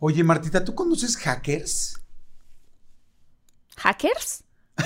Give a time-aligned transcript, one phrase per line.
[0.00, 1.98] Oye, Martita, ¿tú conoces hackers?
[3.76, 4.44] ¿Hackers?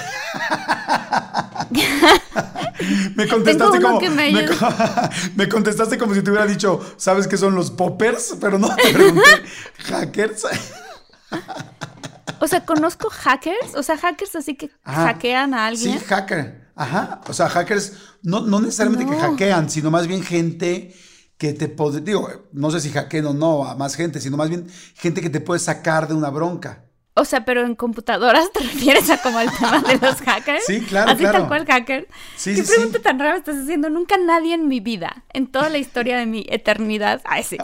[3.15, 4.55] me contestaste como me me, co-
[5.37, 8.37] me contestaste como si te hubiera dicho, ¿sabes qué son los poppers?
[8.41, 9.23] Pero no te pregunté,
[9.85, 10.47] ¿hackers?
[12.41, 15.05] O sea, conozco hackers, o sea, hackers así que Ajá.
[15.09, 15.99] hackean a alguien.
[15.99, 16.71] Sí, hacker.
[16.75, 17.21] Ajá.
[17.29, 20.95] O sea, hackers, no, no necesariamente que hackean, sino más bien gente
[21.39, 24.49] que te puede, digo, no sé si hackean o no a más gente, sino más
[24.49, 26.85] bien gente que te puede sacar de una bronca.
[27.15, 30.65] O sea, pero en computadoras te refieres a como el tema de los hackers.
[30.65, 31.41] Sí, claro, Así claro.
[31.41, 32.09] tal cual hacker.
[32.37, 33.05] Sí, ¿Qué sí, pregunta sí.
[33.05, 33.91] tan rara me estás haciendo?
[33.91, 37.59] Nunca nadie en mi vida, en toda la historia de mi eternidad, ay, sí,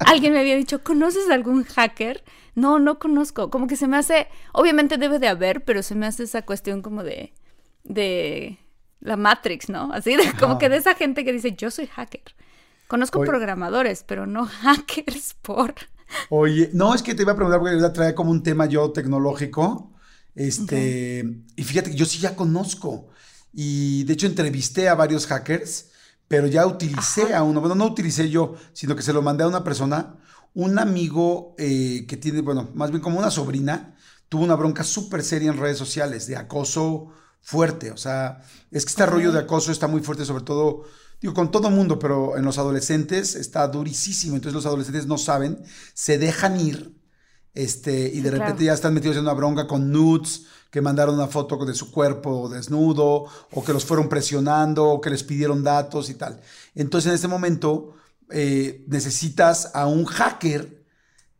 [0.00, 2.22] alguien me había dicho, ¿conoces algún hacker?
[2.54, 3.48] No, no conozco.
[3.48, 6.82] Como que se me hace, obviamente debe de haber, pero se me hace esa cuestión
[6.82, 7.32] como de,
[7.84, 8.58] de
[9.00, 9.92] la Matrix, ¿no?
[9.94, 12.34] Así de, como que de esa gente que dice, yo soy hacker.
[12.90, 13.28] Conozco Oye.
[13.28, 15.76] programadores, pero no hackers por...
[16.28, 18.90] Oye, no, es que te iba a preguntar porque ya traía como un tema yo
[18.90, 19.92] tecnológico.
[20.34, 21.24] Este,
[21.54, 23.06] y fíjate que yo sí ya conozco.
[23.52, 25.90] Y de hecho entrevisté a varios hackers,
[26.26, 27.60] pero ya utilicé a uno.
[27.60, 30.16] Bueno, no utilicé yo, sino que se lo mandé a una persona.
[30.54, 33.94] Un amigo eh, que tiene, bueno, más bien como una sobrina,
[34.28, 37.90] tuvo una bronca súper seria en redes sociales de acoso fuerte.
[37.92, 40.84] O sea, es que este rollo de acoso está muy fuerte, sobre todo,
[41.20, 44.36] digo, con todo mundo, pero en los adolescentes está durísimo.
[44.36, 45.62] Entonces los adolescentes no saben,
[45.94, 46.94] se dejan ir.
[47.54, 48.64] Este, y de Sí, repente claro.
[48.64, 52.48] ya están metidos en una bronca con nudes, que mandaron una foto de su cuerpo
[52.48, 56.40] desnudo, o que los fueron presionando, o que les pidieron datos y tal.
[56.76, 57.94] Entonces en este momento
[58.30, 60.79] eh, necesitas a un hacker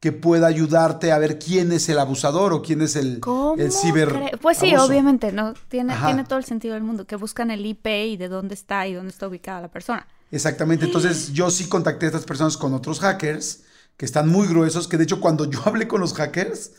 [0.00, 3.70] que pueda ayudarte a ver quién es el abusador o quién es el, ¿Cómo el
[3.70, 4.38] ciber.
[4.40, 4.86] Pues sí, abuso.
[4.86, 5.52] obviamente, ¿no?
[5.68, 6.06] Tiene, Ajá.
[6.06, 8.94] tiene todo el sentido del mundo, que buscan el IP y de dónde está y
[8.94, 10.06] dónde está ubicada la persona.
[10.30, 10.86] Exactamente.
[10.86, 13.64] Entonces yo sí contacté a estas personas con otros hackers
[13.98, 16.72] que están muy gruesos, que de hecho cuando yo hablé con los hackers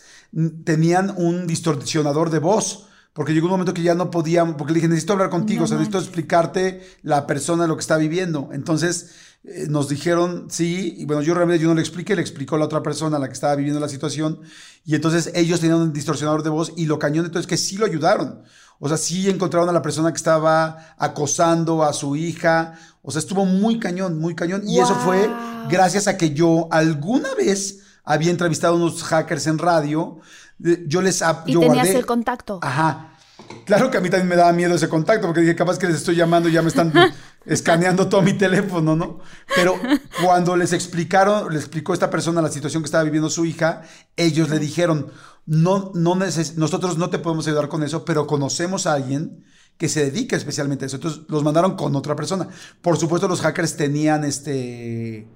[0.63, 2.87] tenían un distorsionador de voz.
[3.13, 5.65] Porque llegó un momento que ya no podían, porque le dije, necesito hablar contigo, No
[5.65, 8.49] o sea, necesito explicarte la persona lo que está viviendo.
[8.53, 9.11] Entonces
[9.43, 12.65] eh, nos dijeron sí, y bueno, yo realmente yo no le expliqué, le explicó la
[12.65, 14.39] otra persona a la que estaba viviendo la situación,
[14.85, 17.85] y entonces ellos tenían un distorsionador de voz y lo cañón entonces que sí lo
[17.85, 18.43] ayudaron.
[18.83, 22.73] O sea, sí encontraron a la persona que estaba acosando a su hija.
[23.03, 24.63] O sea, estuvo muy cañón, muy cañón.
[24.67, 25.29] Y eso fue
[25.69, 30.17] gracias a que yo alguna vez había entrevistado a unos hackers en radio.
[30.65, 32.59] Eh, Yo les Y yo tenías guardé- el contacto.
[32.63, 33.10] Ajá.
[33.65, 35.97] Claro que a mí también me daba miedo ese contacto, porque dije, capaz que les
[35.97, 36.91] estoy llamando y ya me están
[37.45, 39.19] escaneando todo mi teléfono, ¿no?
[39.55, 39.75] Pero
[40.23, 43.81] cuando les explicaron, le explicó esta persona la situación que estaba viviendo su hija,
[44.15, 45.11] ellos le dijeron,
[45.45, 49.43] no, no neces- nosotros no te podemos ayudar con eso, pero conocemos a alguien
[49.77, 50.97] que se dedica especialmente a eso.
[50.97, 52.47] Entonces los mandaron con otra persona.
[52.81, 55.27] Por supuesto, los hackers tenían este.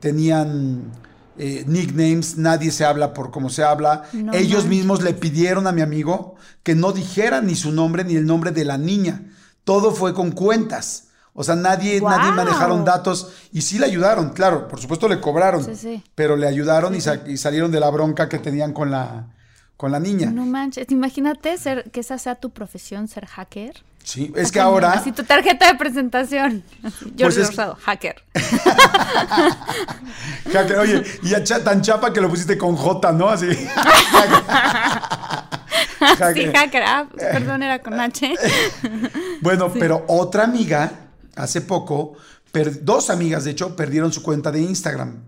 [0.00, 0.92] tenían
[1.38, 4.04] eh, nicknames, nadie se habla por cómo se habla.
[4.12, 4.66] No Ellos manches.
[4.66, 8.50] mismos le pidieron a mi amigo que no dijera ni su nombre ni el nombre
[8.50, 9.22] de la niña.
[9.64, 11.08] Todo fue con cuentas.
[11.34, 12.14] O sea, nadie, ¡Guau!
[12.18, 16.04] nadie manejaron datos y sí le ayudaron, claro, por supuesto le cobraron, Sí, sí.
[16.14, 19.28] pero le ayudaron y, sa- y salieron de la bronca que tenían con la,
[19.76, 20.30] con la niña.
[20.30, 23.82] No manches, imagínate ser, que esa sea tu profesión, ser hacker.
[24.04, 24.92] Sí, es que ahora...
[24.92, 26.64] Así tu tarjeta de presentación.
[26.82, 28.16] Jordi Pues es- hacker.
[30.52, 33.28] Hacker, oye, y ya cha- tan chapa que lo pusiste con J, ¿no?
[33.28, 33.46] Así.
[36.02, 36.52] Sí, Hacker.
[36.56, 36.82] hacker.
[36.82, 38.34] Ah, perdón, era con H.
[39.40, 40.90] Bueno, pero otra amiga,
[41.36, 42.14] hace poco,
[42.50, 45.22] per- dos amigas de hecho, perdieron su cuenta de Instagram.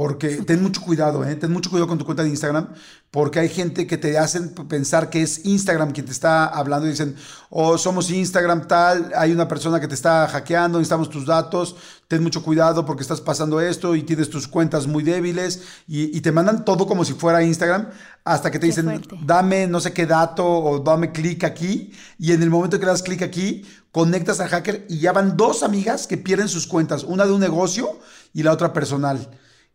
[0.00, 1.36] Porque ten mucho cuidado, ¿eh?
[1.36, 2.68] ten mucho cuidado con tu cuenta de Instagram,
[3.10, 6.92] porque hay gente que te hacen pensar que es Instagram quien te está hablando y
[6.92, 7.16] dicen,
[7.50, 11.76] oh, somos Instagram tal, hay una persona que te está hackeando, necesitamos tus datos,
[12.08, 16.22] ten mucho cuidado porque estás pasando esto y tienes tus cuentas muy débiles y, y
[16.22, 17.90] te mandan todo como si fuera Instagram
[18.24, 19.18] hasta que te Qué dicen, fuerte.
[19.26, 22.92] dame no sé qué dato o dame clic aquí y en el momento que le
[22.92, 27.04] das clic aquí, conectas al hacker y ya van dos amigas que pierden sus cuentas,
[27.04, 27.98] una de un negocio
[28.32, 29.28] y la otra personal.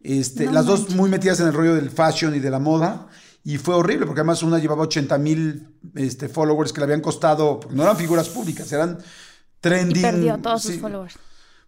[0.05, 3.07] Este, No las dos muy metidas en el rollo del fashion y de la moda.
[3.43, 7.59] Y fue horrible, porque además una llevaba 80 mil este, followers que le habían costado,
[7.59, 10.01] porque no eran figuras públicas, eran Y trending.
[10.01, 10.73] perdió todos sí.
[10.73, 11.15] sus followers.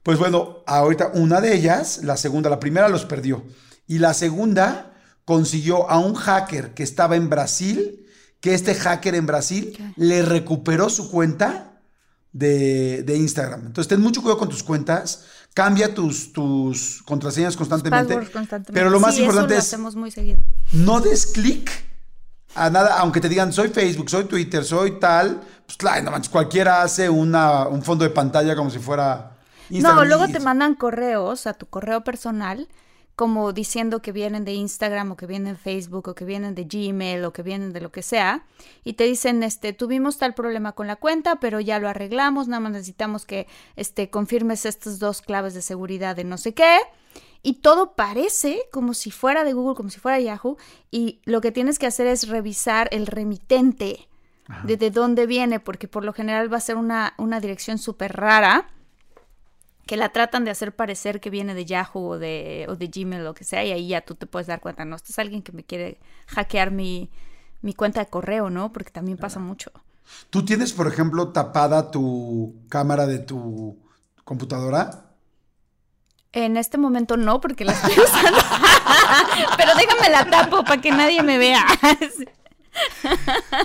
[0.04, 3.44] Pues bueno, ahorita una de ellas, la segunda, la primera los perdió.
[3.88, 4.94] Y la segunda
[5.25, 8.06] consiguió a un hacker que estaba en Brasil,
[8.40, 9.92] que este hacker en Brasil ¿Qué?
[9.98, 11.81] le recuperó su cuenta
[12.31, 13.68] de, de Instagram.
[13.68, 15.25] Entonces ten mucho cuidado con tus cuentas,
[15.57, 18.15] cambia tus, tus contraseñas constantemente.
[18.71, 20.38] Pero lo más Sí, importante eso lo es hacemos muy seguido.
[20.71, 21.71] no des clic
[22.54, 26.30] a nada, aunque te digan soy Facebook, soy Twitter, soy tal, pues claro, no manches,
[26.30, 29.31] cualquiera hace una, un fondo de pantalla como si fuera
[29.71, 29.98] Instagram.
[29.98, 32.68] No, luego te mandan correos a tu correo personal
[33.18, 36.66] como diciendo que vienen de Instagram o que vienen de Facebook o que vienen de
[36.66, 38.46] Gmail o que vienen de lo que sea
[38.84, 42.60] y te dicen este tuvimos tal problema con la cuenta pero ya lo arreglamos nada
[42.60, 46.78] más necesitamos que este confirmes estas dos claves de seguridad de no sé qué
[47.42, 50.56] y todo parece como si fuera de Google como si fuera Yahoo
[50.92, 54.08] y lo que tienes que hacer es revisar el remitente
[54.64, 58.16] de, de dónde viene porque por lo general va a ser una, una dirección súper
[58.16, 58.69] rara
[59.88, 63.22] que la tratan de hacer parecer que viene de Yahoo o de, o de Gmail
[63.22, 65.19] o lo que sea, y ahí ya tú te puedes dar cuenta, no, este es
[65.19, 67.10] alguien que me quiere hackear mi,
[67.62, 68.72] mi cuenta de correo, ¿no?
[68.72, 69.72] Porque también pasa mucho.
[70.30, 73.78] ¿Tú tienes, por ejemplo, tapada tu cámara de tu
[74.24, 75.06] computadora?
[76.33, 78.38] En este momento no, porque la estoy usando.
[79.57, 81.66] Pero déjame la tapo para que nadie me vea.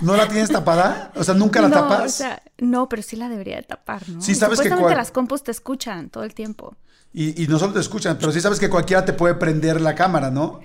[0.03, 1.13] ¿No la tienes tapada?
[1.17, 2.15] O sea, ¿nunca la no, tapas?
[2.15, 4.21] o sea, no, pero sí la debería de tapar, ¿no?
[4.21, 6.77] Sí, sabes que cual- las compus te escuchan todo el tiempo.
[7.13, 9.95] y, y no solo te escuchan, pero sí sabes que cualquiera te puede prender la
[9.95, 10.61] cámara, ¿no?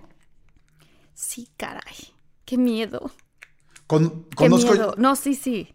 [1.14, 2.14] Sí, caray.
[2.46, 3.12] Qué miedo.
[3.88, 4.94] Con- Qué miedo.
[4.98, 5.74] No, sí, sí.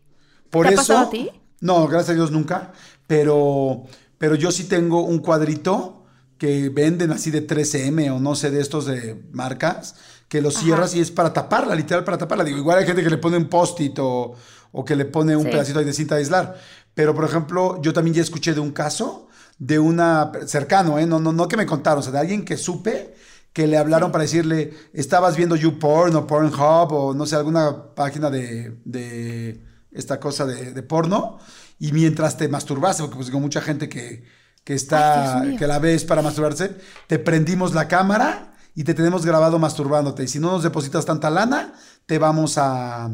[0.51, 1.31] Por ¿Te ha pasado a ti?
[1.61, 2.73] No, gracias a Dios nunca.
[3.07, 3.85] Pero,
[4.19, 6.05] pero yo sí tengo un cuadrito
[6.39, 9.95] que venden así de 3M o no sé de estos de marcas,
[10.33, 12.43] que lo cierras y es para taparla, literal para taparla.
[12.43, 14.35] Digo, igual hay gente que le pone un post-it o,
[14.73, 15.51] o que le pone un Sí.
[15.51, 16.57] pedacito ahí de cinta de aislar.
[16.95, 21.05] Pero, por ejemplo, yo también ya escuché de un caso de una cercano, ¿eh?
[21.05, 23.15] No, no, no que me contaron, o sea, de alguien que supe
[23.53, 28.31] que le hablaron para decirle, estabas viendo YouPorn o Pornhub o no sé, alguna página
[28.31, 31.39] de, de esta cosa de, de porno,
[31.79, 34.25] y mientras te masturbaste, porque pues digo, mucha gente que,
[34.65, 36.71] que está, Ay, que la ves para masturbarse,
[37.07, 40.25] te prendimos la cámara y te tenemos grabado masturbándote.
[40.25, 41.75] Y si no nos depositas tanta lana,
[42.07, 43.11] te vamos a,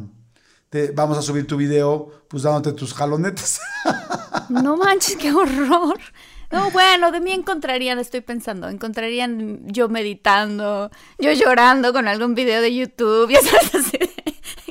[0.70, 3.60] te vamos a subir tu video, pues dándote tus jalonetas.
[4.48, 5.98] No manches, qué horror.
[6.50, 12.62] No, bueno, de mí encontrarían, estoy pensando, encontrarían yo meditando, yo llorando con algún video
[12.62, 13.98] de YouTube, ya sabes, así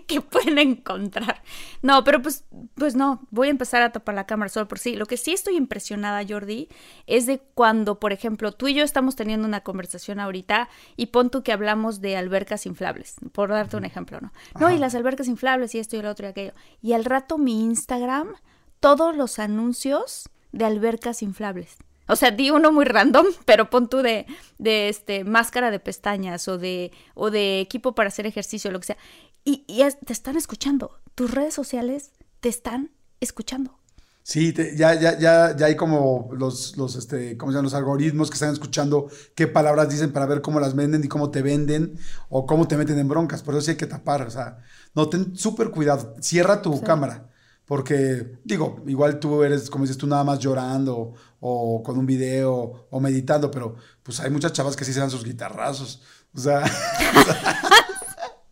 [0.07, 1.43] que pueden encontrar.
[1.81, 2.45] No, pero pues,
[2.75, 4.95] pues no, voy a empezar a tapar la cámara solo por sí.
[4.95, 6.69] Lo que sí estoy impresionada, Jordi,
[7.05, 11.29] es de cuando, por ejemplo, tú y yo estamos teniendo una conversación ahorita y pon
[11.29, 14.31] tú que hablamos de albercas inflables, por darte un ejemplo, ¿no?
[14.59, 16.53] No, y las albercas inflables y esto y lo otro y aquello.
[16.81, 18.33] Y al rato mi Instagram,
[18.79, 21.77] todos los anuncios de albercas inflables.
[22.07, 24.25] O sea, di uno muy random, pero pon tú de,
[24.57, 28.87] de este máscara de pestañas o de, o de equipo para hacer ejercicio, lo que
[28.87, 28.97] sea.
[29.47, 30.99] Y, y es- te están escuchando.
[31.15, 32.91] Tus redes sociales te están
[33.21, 33.79] escuchando.
[34.21, 37.63] Sí, te- ya, ya, ya, ya hay como los, los, este, ¿cómo se llaman?
[37.63, 41.31] Los algoritmos que están escuchando qué palabras dicen para ver cómo las venden y cómo
[41.31, 43.41] te venden o cómo te meten en broncas.
[43.41, 44.23] Por eso sí hay que tapar.
[44.23, 44.57] O sea,
[44.93, 46.13] no, ten súper cuidado.
[46.19, 47.29] Cierra tu cámara.
[47.65, 52.87] Porque, digo, igual tú eres, como dices tú, nada más llorando o con un video
[52.89, 56.01] o meditando, pero pues hay muchas chavas que sí se dan sus guitarrazos.
[56.33, 56.63] O sea,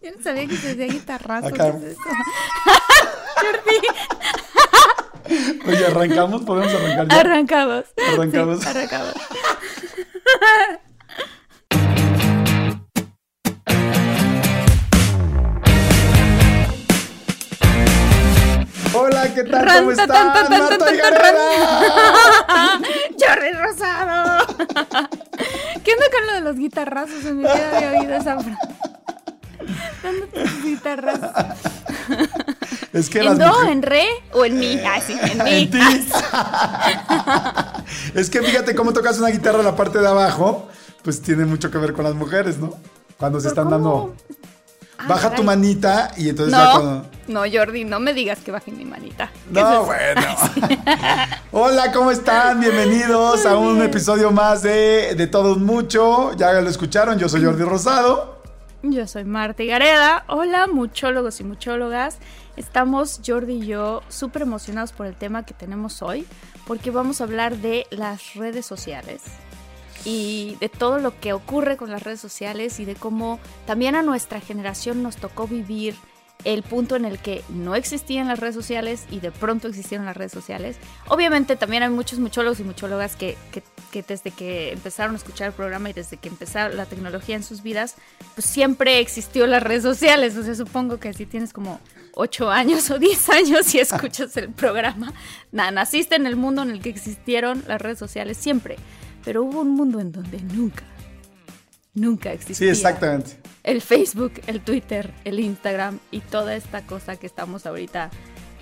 [0.06, 1.48] Yo no sabía que se hacía guitarrazo.
[1.48, 1.72] Acá.
[1.72, 2.00] ¿qué es eso?
[5.68, 7.20] oye, arrancamos, podemos arrancar ya.
[7.22, 7.86] Arrancamos.
[8.14, 8.62] Arrancamos.
[8.62, 9.14] Sí, arrancamos.
[18.94, 19.66] Hola, ¿qué tal?
[19.66, 20.08] ¿Cómo están?
[20.08, 20.96] tan, tan, tan.
[23.20, 24.46] Jordi Rosado.
[25.84, 27.26] ¿Qué onda con lo de los guitarrazos?
[27.26, 28.95] En mi vida había oído esa frase.
[32.94, 34.80] Es que ¿En las do, mujeres- en re o en mi?
[34.86, 35.66] Ah, sí, en mi.
[35.68, 35.80] Ti.
[38.14, 40.68] es que fíjate cómo tocas una guitarra en la parte de abajo,
[41.04, 42.74] pues tiene mucho que ver con las mujeres, ¿no?
[43.18, 43.76] Cuando se ¿Pero están cómo?
[44.10, 44.16] dando...
[44.98, 47.06] Ah, Baja tu manita y entonces ya No, cuando...
[47.28, 49.30] no, Jordi, no me digas que baje mi manita.
[49.54, 50.22] ¿Qué No, es bueno.
[51.52, 52.62] Hola, ¿cómo están?
[52.62, 56.32] Bienvenidos a un episodio más de De Todos Mucho.
[56.38, 58.35] Ya lo escucharon, yo soy Jordi Rosado.
[58.92, 60.26] Yo soy Marta Gareda.
[60.28, 62.20] Hola, muchólogos y muchólogas.
[62.56, 66.28] Estamos, Jordi y yo, súper emocionados por el tema que tenemos hoy,
[66.68, 69.24] porque vamos a hablar de las redes sociales
[70.04, 74.04] y de todo lo que ocurre con las redes sociales y de cómo también a
[74.04, 75.96] nuestra generación nos tocó vivir
[76.46, 80.16] el punto en el que no existían las redes sociales y de pronto existieron las
[80.16, 80.78] redes sociales.
[81.08, 85.54] Obviamente también hay muchos muchólogos y muchólogas que, que, desde que empezaron a escuchar el
[85.54, 87.96] programa y desde que empezaron la tecnología en sus vidas,
[88.36, 90.38] pues siempre existió las redes sociales.
[90.38, 91.80] O sea, supongo que si tienes como
[92.14, 95.14] 8 años o 10 años y escuchas el programa,
[95.52, 98.76] nada, naciste en el mundo en el que existieron las redes sociales siempre.
[99.24, 100.84] Pero hubo un mundo en donde nunca,
[101.96, 103.38] nunca Sí, existía exactamente.
[103.64, 108.12] el Facebook, el Twitter, el Instagram y toda esta cosa que estamos ahorita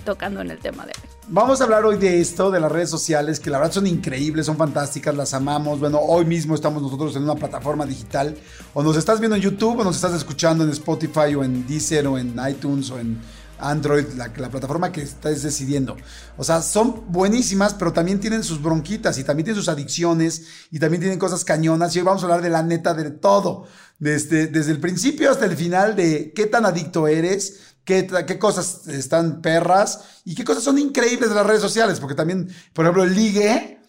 [0.05, 1.09] tocando en el tema de hoy.
[1.29, 4.45] Vamos a hablar hoy de esto, de las redes sociales, que la verdad son increíbles,
[4.45, 5.79] son fantásticas, las amamos.
[5.79, 8.35] Bueno, hoy mismo estamos nosotros en una plataforma digital,
[8.73, 12.05] o nos estás viendo en YouTube, o nos estás escuchando en Spotify, o en Deezer,
[12.07, 13.17] o en iTunes, o en
[13.59, 15.95] Android, la, la plataforma que estés decidiendo.
[16.37, 20.79] O sea, son buenísimas, pero también tienen sus bronquitas, y también tienen sus adicciones, y
[20.79, 23.65] también tienen cosas cañonas, y hoy vamos a hablar de la neta de todo.
[23.99, 28.87] Desde, desde el principio hasta el final de qué tan adicto eres, qué, qué cosas
[28.87, 31.99] están perras y qué cosas son increíbles de las redes sociales.
[31.99, 33.79] Porque también, por ejemplo, el ligue,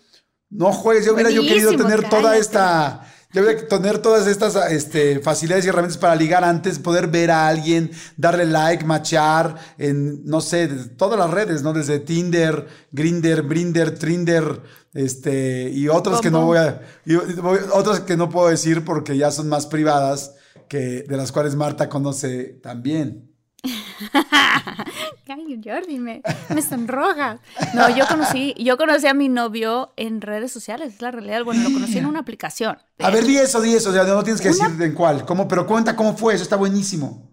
[0.50, 1.04] no juegues.
[1.06, 3.10] Yo hubiera yo querido tener toda esta.
[3.34, 7.48] Yo hubiera tener todas estas este, facilidades y herramientas para ligar antes, poder ver a
[7.48, 11.72] alguien, darle like, machar en, no sé, todas las redes, ¿no?
[11.72, 14.62] Desde Tinder, Grinder, Brinder, Trinder,
[14.92, 19.16] este, y otras que no voy a, y voy- otras que no puedo decir porque
[19.16, 20.36] ya son más privadas,
[20.68, 23.33] que, de las cuales Marta conoce también.
[25.28, 26.22] Ay, Jordi, me,
[26.54, 27.40] me sonrojas.
[27.74, 31.44] No, yo conocí, yo conocí a mi novio en redes sociales, es la realidad.
[31.44, 32.78] Bueno, lo conocí en una aplicación.
[32.98, 35.48] A ver, di eso, di eso, o sea, no tienes que decir en cuál, ¿cómo?
[35.48, 37.30] pero cuenta cómo fue, eso está buenísimo.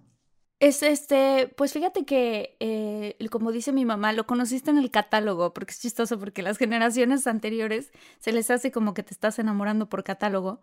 [0.60, 5.54] Es este, pues fíjate que, eh, como dice mi mamá, lo conociste en el catálogo,
[5.56, 9.90] porque es chistoso, porque las generaciones anteriores se les hace como que te estás enamorando
[9.90, 10.62] por catálogo.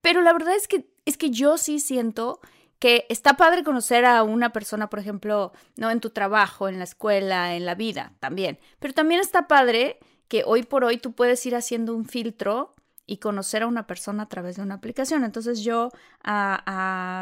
[0.00, 2.40] Pero la verdad es que, es que yo sí siento
[2.78, 6.84] que está padre conocer a una persona, por ejemplo, no en tu trabajo, en la
[6.84, 8.58] escuela, en la vida, también.
[8.78, 12.74] Pero también está padre que hoy por hoy tú puedes ir haciendo un filtro
[13.06, 15.24] y conocer a una persona a través de una aplicación.
[15.24, 15.90] Entonces yo
[16.22, 16.62] a,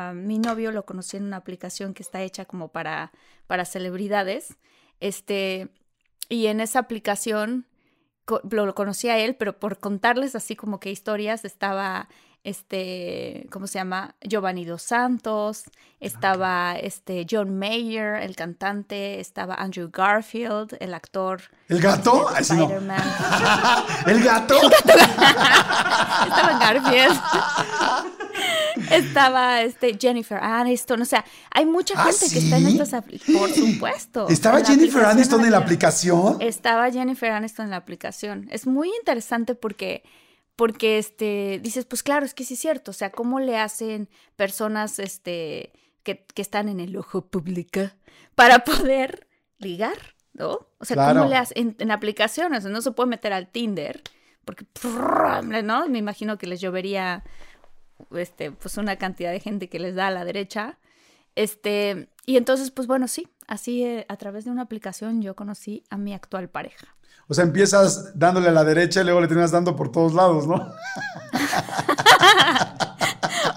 [0.09, 3.13] a mi novio lo conocí en una aplicación que está hecha como para,
[3.47, 4.57] para celebridades.
[5.01, 5.69] Este,
[6.29, 7.67] y en esa aplicación
[8.27, 12.09] lo, lo conocí a él, pero por contarles así como que historias estaba
[12.45, 14.15] este, ¿cómo se llama?
[14.21, 15.65] Giovanni Dos Santos,
[15.99, 21.41] estaba este John Mayer, el cantante, estaba Andrew Garfield, el actor.
[21.69, 22.29] ¿El gato?
[22.29, 22.69] Ay, sí, no.
[24.07, 24.57] ¿El gato?
[26.25, 27.21] Estaba Garfield.
[28.91, 33.51] Estaba este Jennifer Aniston, o sea, hay mucha ¿Ah, gente que está en estas por
[33.51, 34.29] supuesto.
[34.29, 36.37] ¿Estaba Jennifer Aniston en la aplicación?
[36.41, 38.49] Estaba Jennifer Aniston en la aplicación.
[38.51, 40.03] Es muy interesante porque
[40.57, 44.09] porque este dices, pues claro, es que sí es cierto, o sea, cómo le hacen
[44.37, 47.81] personas este que, que están en el ojo público
[48.35, 49.27] para poder
[49.59, 49.97] ligar,
[50.33, 50.69] ¿no?
[50.79, 51.21] O sea, Claro.
[51.21, 54.03] cómo le hacen en, en aplicaciones, no se puede meter al Tinder
[54.45, 54.67] porque
[55.65, 55.89] ¿no?
[55.89, 57.25] Me imagino que les llovería
[58.13, 60.79] este pues una cantidad de gente que les da a la derecha.
[61.35, 65.83] Este, y entonces pues bueno, sí, así eh, a través de una aplicación yo conocí
[65.91, 66.95] a mi actual pareja.
[67.29, 70.47] O sea, empiezas dándole a la derecha y luego le terminas dando por todos lados,
[70.47, 70.55] ¿no?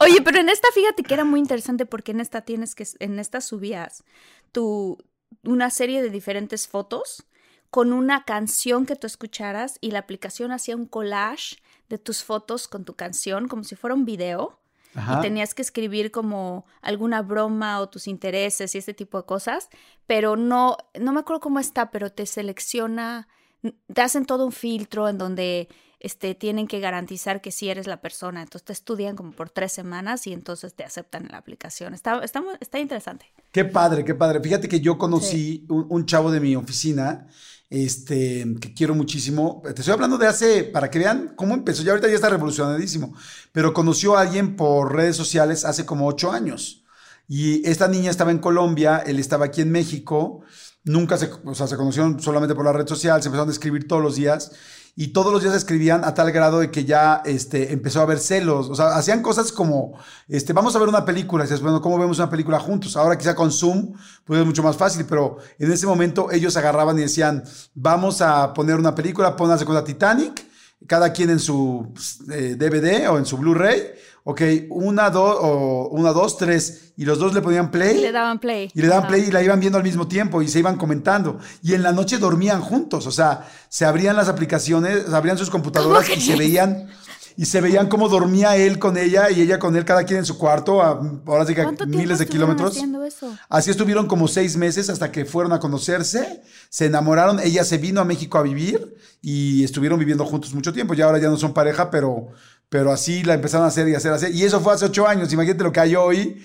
[0.01, 3.19] Oye, pero en esta fíjate que era muy interesante porque en esta tienes que, en
[3.19, 4.03] esta subías
[4.51, 4.97] tu,
[5.43, 7.25] una serie de diferentes fotos
[7.69, 11.57] con una canción que tú escucharas y la aplicación hacía un collage
[11.89, 14.59] de tus fotos con tu canción como si fuera un video.
[14.95, 15.19] Ajá.
[15.19, 19.69] Y tenías que escribir como alguna broma o tus intereses y este tipo de cosas,
[20.07, 23.27] pero no, no me acuerdo cómo está, pero te selecciona,
[23.61, 25.67] te hacen todo un filtro en donde
[25.99, 28.41] este, tienen que garantizar que sí eres la persona.
[28.41, 31.93] Entonces te estudian como por tres semanas y entonces te aceptan en la aplicación.
[31.93, 33.25] Está, está, está interesante.
[33.51, 34.39] Qué padre, qué padre.
[34.41, 37.27] Fíjate que yo conocí un, un chavo de mi oficina,
[37.69, 39.61] este, que quiero muchísimo.
[39.63, 41.83] Te estoy hablando de hace, para que vean cómo empezó.
[41.83, 43.15] Ya ahorita ya está revolucionadísimo.
[43.51, 46.83] Pero conoció a alguien por redes sociales hace como ocho años.
[47.27, 50.43] Y esta niña estaba en Colombia, él estaba aquí en México.
[50.87, 53.87] Nunca se, o sea, se conocieron solamente por la red social, se empezaron a escribir
[53.87, 54.51] todos los días
[54.99, 58.17] y todos los días escribían a tal grado de que ya este, empezó a haber
[58.17, 58.67] celos.
[58.71, 59.93] O sea, hacían cosas como,
[60.27, 61.43] este, vamos a ver una película.
[61.43, 62.97] Y dices, bueno, ¿cómo vemos una película juntos?
[62.97, 63.93] Ahora quizá con Zoom,
[64.25, 67.43] pues es mucho más fácil, pero en ese momento ellos agarraban y decían,
[67.75, 70.43] vamos a poner una película, con la Titanic,
[70.87, 71.93] cada quien en su
[72.25, 73.93] DVD eh, o en su Blu-ray
[74.29, 74.41] ok,
[74.71, 77.97] una, dos, o una, dos, tres, y los dos le ponían play.
[77.97, 78.69] Y le daban play.
[78.73, 81.39] Y le daban play y la iban viendo al mismo tiempo y se iban comentando.
[81.63, 85.49] Y en la noche dormían juntos, o sea, se abrían las aplicaciones, se abrían sus
[85.49, 86.89] computadoras y se veían
[87.37, 90.25] y se veían cómo dormía él con ella y ella con él, cada quien en
[90.25, 92.75] su cuarto, a, ahora sí que miles de kilómetros.
[92.75, 93.37] Eso?
[93.47, 98.01] Así estuvieron como seis meses hasta que fueron a conocerse, se enamoraron, ella se vino
[98.01, 100.95] a México a vivir y estuvieron viviendo juntos mucho tiempo.
[100.95, 102.29] Ya ahora ya no son pareja, pero,
[102.69, 104.33] pero así la empezaron a hacer y hacer, hacer.
[104.33, 106.43] Y eso fue hace ocho años, imagínate lo que hay hoy.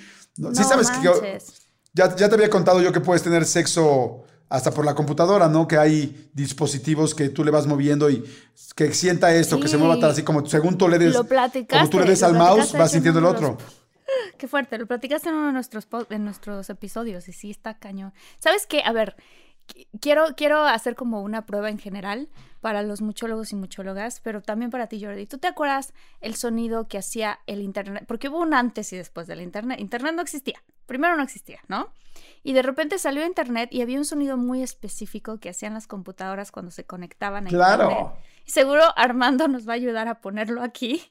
[0.53, 1.15] sí sabes que yo,
[1.93, 5.67] ya, ya te había contado yo que puedes tener sexo hasta por la computadora, ¿no?
[5.67, 8.23] Que hay dispositivos que tú le vas moviendo y
[8.77, 11.99] que sienta esto, que se mueva tal así como según tú le des, como tú
[11.99, 13.57] le des al mouse, vas sintiendo el otro.
[14.39, 18.13] Qué fuerte, lo platicaste en uno de nuestros, en nuestros episodios y sí está cañón.
[18.41, 18.83] ¿Sabes qué?
[18.85, 19.17] A ver,
[20.01, 22.29] quiero, quiero hacer como una prueba en general
[22.61, 25.27] para los muchólogos y muchólogas, pero también para ti, Jordi.
[25.27, 28.05] ¿Tú te acuerdas el sonido que hacía el Internet?
[28.07, 29.81] Porque hubo un antes y después del Internet.
[29.81, 30.63] Internet no existía.
[30.87, 31.93] Primero no existía, ¿no?
[32.43, 36.53] Y de repente salió Internet y había un sonido muy específico que hacían las computadoras
[36.53, 37.91] cuando se conectaban a claro.
[37.91, 38.13] Internet.
[38.45, 41.03] seguro Armando nos va a ayudar a ponerlo aquí.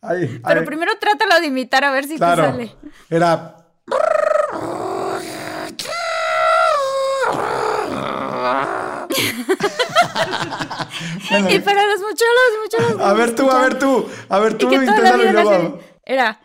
[0.00, 2.72] Pero primero trátalo de imitar a ver si te sale.
[3.10, 3.56] Era.
[11.50, 13.00] y para los mucholos, mucholos.
[13.00, 14.68] A ver tú, a ver tú, a ver tú,
[16.04, 16.38] Era.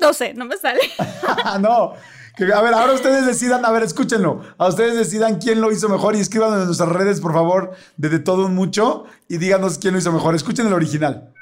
[0.00, 0.80] No sé, no me sale.
[1.60, 1.94] no.
[1.94, 4.42] a ver, ahora ustedes decidan, a ver, escúchenlo.
[4.58, 8.18] A ustedes decidan quién lo hizo mejor y escriban en nuestras redes, por favor, de,
[8.18, 10.34] todo un mucho y díganos quién lo hizo mejor.
[10.34, 11.32] Escuchen el original.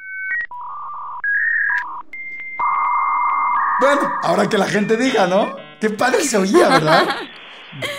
[3.85, 5.57] Bueno, ahora que la gente diga, ¿no?
[5.79, 7.07] Qué padre se oía, ¿verdad?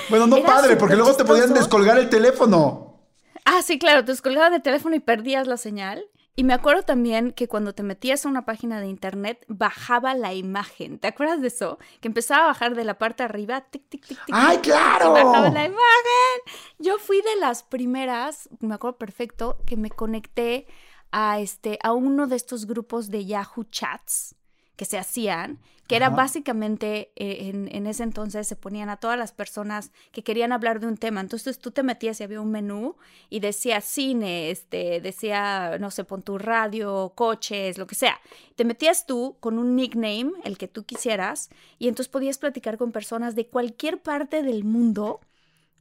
[0.10, 3.01] Bueno, no padre, porque luego te podían descolgar el teléfono.
[3.44, 6.06] Ah, sí, claro, te descolgaban el teléfono y perdías la señal.
[6.38, 10.34] Y me acuerdo también que cuando te metías a una página de internet, bajaba la
[10.34, 10.98] imagen.
[10.98, 11.78] ¿Te acuerdas de eso?
[12.00, 14.34] Que empezaba a bajar de la parte de arriba, tic, tic, tic, tic.
[14.34, 15.12] ¡Ay, claro!
[15.12, 16.39] bajaba la imagen.
[16.80, 20.67] Yo fui de las primeras, me acuerdo perfecto, que me conecté
[21.12, 24.36] a, este, a uno de estos grupos de Yahoo Chats
[24.75, 29.31] que se hacían, que era básicamente eh, en, ese entonces se ponían a todas las
[29.31, 31.21] personas que querían hablar de un tema.
[31.21, 32.95] Entonces tú te metías y había un menú
[33.29, 38.19] y decía cine, este, decía, no sé, pon tu radio, coches, lo que sea.
[38.55, 42.91] Te metías tú con un nickname, el que tú quisieras, y entonces podías platicar con
[42.91, 45.21] personas de cualquier parte del mundo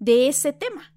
[0.01, 0.94] de ese tema.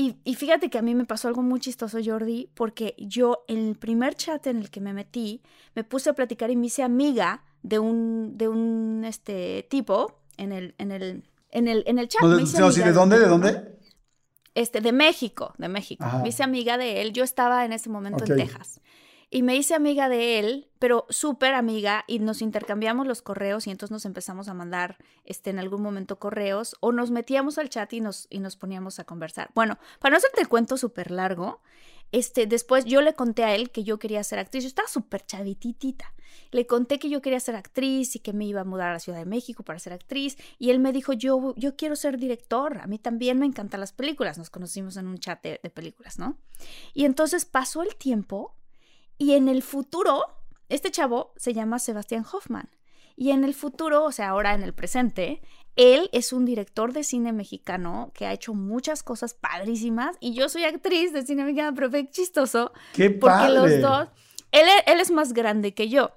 [0.00, 3.66] Y, y, fíjate que a mí me pasó algo muy chistoso, Jordi, porque yo en
[3.66, 5.42] el primer chat en el que me metí,
[5.74, 10.52] me puse a platicar y me hice amiga de un, de un este, tipo en
[10.52, 12.22] el, en el, en el, en el chat.
[12.22, 13.18] ¿De dónde?
[13.18, 13.76] ¿De dónde?
[14.54, 16.04] Este, de México, de México.
[16.22, 17.12] Me hice amiga de él.
[17.12, 18.80] Yo estaba en ese momento en Texas.
[19.30, 23.70] Y me hice amiga de él, pero súper amiga, y nos intercambiamos los correos y
[23.70, 27.92] entonces nos empezamos a mandar este, en algún momento correos o nos metíamos al chat
[27.92, 29.50] y nos, y nos poníamos a conversar.
[29.54, 31.60] Bueno, para no hacerte el cuento súper largo,
[32.10, 34.64] este, después yo le conté a él que yo quería ser actriz.
[34.64, 36.14] Yo estaba súper chavititita.
[36.50, 38.98] Le conté que yo quería ser actriz y que me iba a mudar a la
[38.98, 40.38] Ciudad de México para ser actriz.
[40.58, 42.78] Y él me dijo, yo, yo quiero ser director.
[42.78, 44.38] A mí también me encantan las películas.
[44.38, 46.38] Nos conocimos en un chat de películas, ¿no?
[46.94, 48.57] Y entonces pasó el tiempo
[49.18, 50.24] y en el futuro,
[50.68, 52.70] este chavo se llama Sebastián Hoffman.
[53.16, 55.42] Y en el futuro, o sea, ahora en el presente,
[55.74, 60.16] él es un director de cine mexicano que ha hecho muchas cosas padrísimas.
[60.20, 62.72] Y yo soy actriz de cine mexicano, pero fue chistoso.
[62.92, 64.08] ¡Qué Porque los dos.
[64.52, 66.12] Él, él es más grande que yo.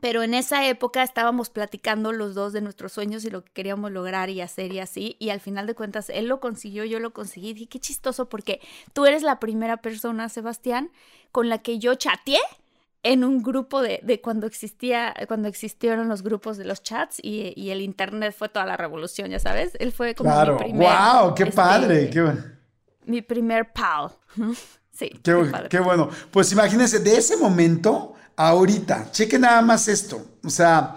[0.00, 3.92] Pero en esa época estábamos platicando los dos de nuestros sueños y lo que queríamos
[3.92, 5.16] lograr y hacer y así.
[5.18, 7.50] Y al final de cuentas, él lo consiguió, yo lo conseguí.
[7.50, 8.60] Y dije, qué chistoso, porque
[8.92, 10.90] tú eres la primera persona, Sebastián,
[11.32, 12.40] con la que yo chateé
[13.04, 17.52] en un grupo de, de, cuando existía, cuando existieron los grupos de los chats y,
[17.54, 19.72] y, el internet fue toda la revolución, ya sabes.
[19.78, 20.88] Él fue como mi primer.
[20.88, 21.34] ¡Wow!
[21.34, 22.10] ¡Qué este, padre!
[22.10, 22.32] Qué...
[23.04, 24.10] Mi primer pal.
[24.90, 25.10] sí.
[25.22, 26.08] Qué, qué, bueno.
[26.30, 30.24] Pues imagínense, de ese momento ahorita, cheque nada más esto.
[30.44, 30.96] O sea,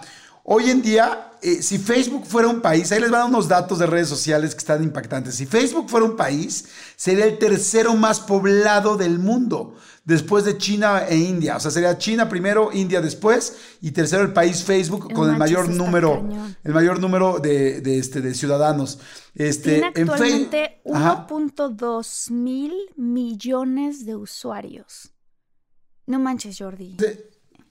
[0.49, 3.85] Hoy en día, eh, si Facebook fuera un país, ahí les van unos datos de
[3.85, 5.35] redes sociales que están impactantes.
[5.35, 11.05] Si Facebook fuera un país, sería el tercero más poblado del mundo, después de China
[11.05, 11.57] e India.
[11.57, 15.67] O sea, sería China primero, India después, y tercero el país Facebook con el mayor
[15.67, 16.25] número,
[16.63, 18.99] el mayor número de, este, de ciudadanos.
[19.35, 25.11] Este, Tiene actualmente 1.2 mil millones de usuarios.
[26.07, 26.97] No manches, Jordi.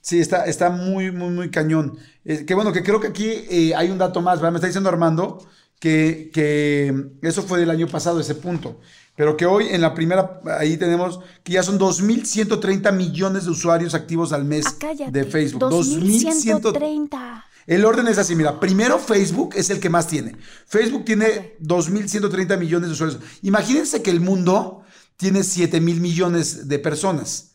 [0.01, 1.99] Sí, está, está muy, muy, muy cañón.
[2.25, 4.53] Eh, que bueno, que creo que aquí eh, hay un dato más, ¿verdad?
[4.53, 5.45] Me está diciendo Armando
[5.81, 8.79] que, que, eso fue del año pasado, ese punto.
[9.17, 13.95] Pero que hoy en la primera, ahí tenemos que ya son 2.130 millones de usuarios
[13.95, 15.63] activos al mes ah, de Facebook.
[15.63, 17.45] 2.130.
[17.67, 20.37] El orden es así, mira, primero Facebook es el que más tiene.
[20.67, 23.21] Facebook tiene 2.130 millones de usuarios.
[23.43, 24.85] Imagínense que el mundo
[25.17, 27.46] tiene 7 mil millones de personas.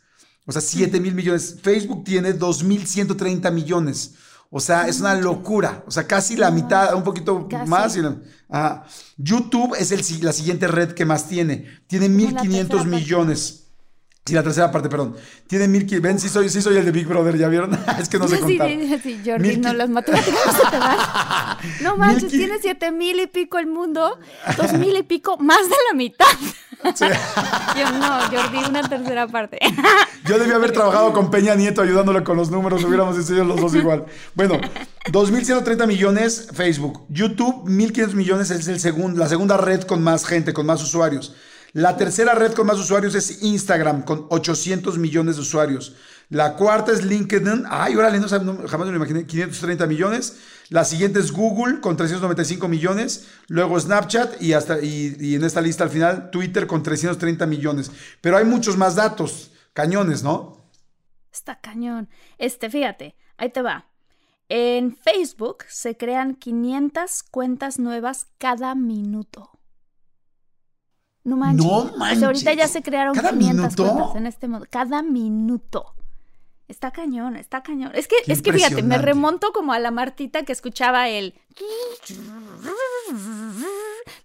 [0.45, 1.57] O sea, 7 mil millones.
[1.61, 4.15] Facebook tiene 2.130 millones.
[4.49, 5.83] O sea, es una locura.
[5.87, 7.97] O sea, casi la mitad, un poquito más.
[9.17, 11.81] YouTube es el, la siguiente red que más tiene.
[11.87, 13.61] Tiene 1.500 millones.
[14.23, 15.15] Sí, la tercera parte, perdón.
[15.47, 15.83] Tiene mil...
[15.99, 17.73] Ven, sí soy, sí soy el de Big Brother, ¿ya vieron?
[17.99, 18.69] es que no sé contar.
[18.69, 20.77] Sí, sí, Jordi, no, las matemáticas no se te.
[21.83, 24.19] No manches, tiene siete mil y pico el mundo,
[24.57, 26.25] dos mil y pico, más de la mitad.
[27.77, 29.59] Yo no, Jordi, una tercera parte.
[30.25, 33.75] Yo debía haber trabajado con Peña Nieto ayudándole con los números, hubiéramos hecho los dos
[33.75, 34.05] igual.
[34.33, 34.59] Bueno,
[35.05, 37.05] 2.130 millones Facebook.
[37.09, 41.35] YouTube, 1.500 millones es el segundo, la segunda red con más gente, con más usuarios.
[41.73, 45.95] La tercera red con más usuarios es Instagram, con 800 millones de usuarios.
[46.29, 47.65] La cuarta es LinkedIn.
[47.69, 49.25] Ay, órale, no, jamás me lo imaginé.
[49.25, 50.37] 530 millones.
[50.71, 53.27] La siguiente es Google con 395 millones.
[53.49, 57.91] Luego Snapchat y, hasta, y, en esta lista al final Twitter con 330 millones.
[58.21, 59.51] Pero hay muchos más datos.
[59.73, 60.69] Cañones, ¿no?
[61.29, 62.07] Está cañón.
[62.37, 63.87] Este, fíjate, ahí te va.
[64.47, 69.49] En Facebook se crean 500 cuentas nuevas cada minuto.
[71.25, 71.65] No manches.
[71.65, 72.23] No manches.
[72.23, 74.65] ahorita ya se crearon 500 cuentas en este modo.
[74.69, 75.95] Cada minuto.
[76.71, 77.91] Está cañón, está cañón.
[77.93, 81.33] Es que, es que fíjate, me remonto como a la Martita que escuchaba el.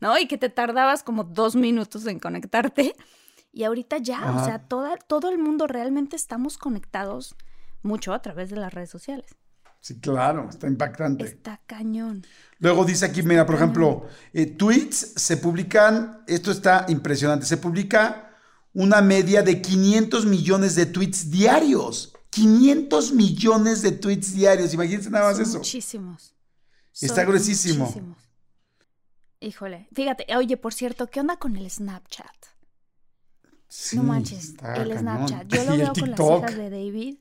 [0.00, 0.16] ¿No?
[0.16, 2.94] Y que te tardabas como dos minutos en conectarte.
[3.52, 7.34] Y ahorita ya, o sea, toda, todo el mundo realmente estamos conectados
[7.82, 9.34] mucho a través de las redes sociales.
[9.80, 11.24] Sí, claro, está impactante.
[11.24, 12.24] Está cañón.
[12.60, 18.30] Luego dice aquí, mira, por ejemplo, eh, tweets se publican, esto está impresionante, se publica
[18.72, 22.15] una media de 500 millones de tweets diarios.
[22.36, 25.58] 500 millones de tweets diarios, imagínense nada más eso.
[25.58, 26.34] Muchísimos.
[27.00, 27.86] Está gruesísimo.
[27.86, 28.18] Muchísimos.
[29.40, 32.26] Híjole, fíjate, oye, por cierto, ¿qué onda con el Snapchat?
[33.94, 35.46] no manches, el Snapchat.
[35.48, 37.16] Yo lo veo con las hijas de David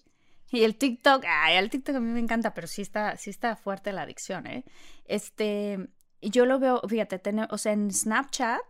[0.51, 3.55] y el TikTok, ay, el TikTok a mí me encanta, pero sí está, sí está
[3.55, 4.65] fuerte la adicción, ¿eh?
[5.05, 5.89] Este,
[6.21, 8.63] yo lo veo, fíjate, o sea, en Snapchat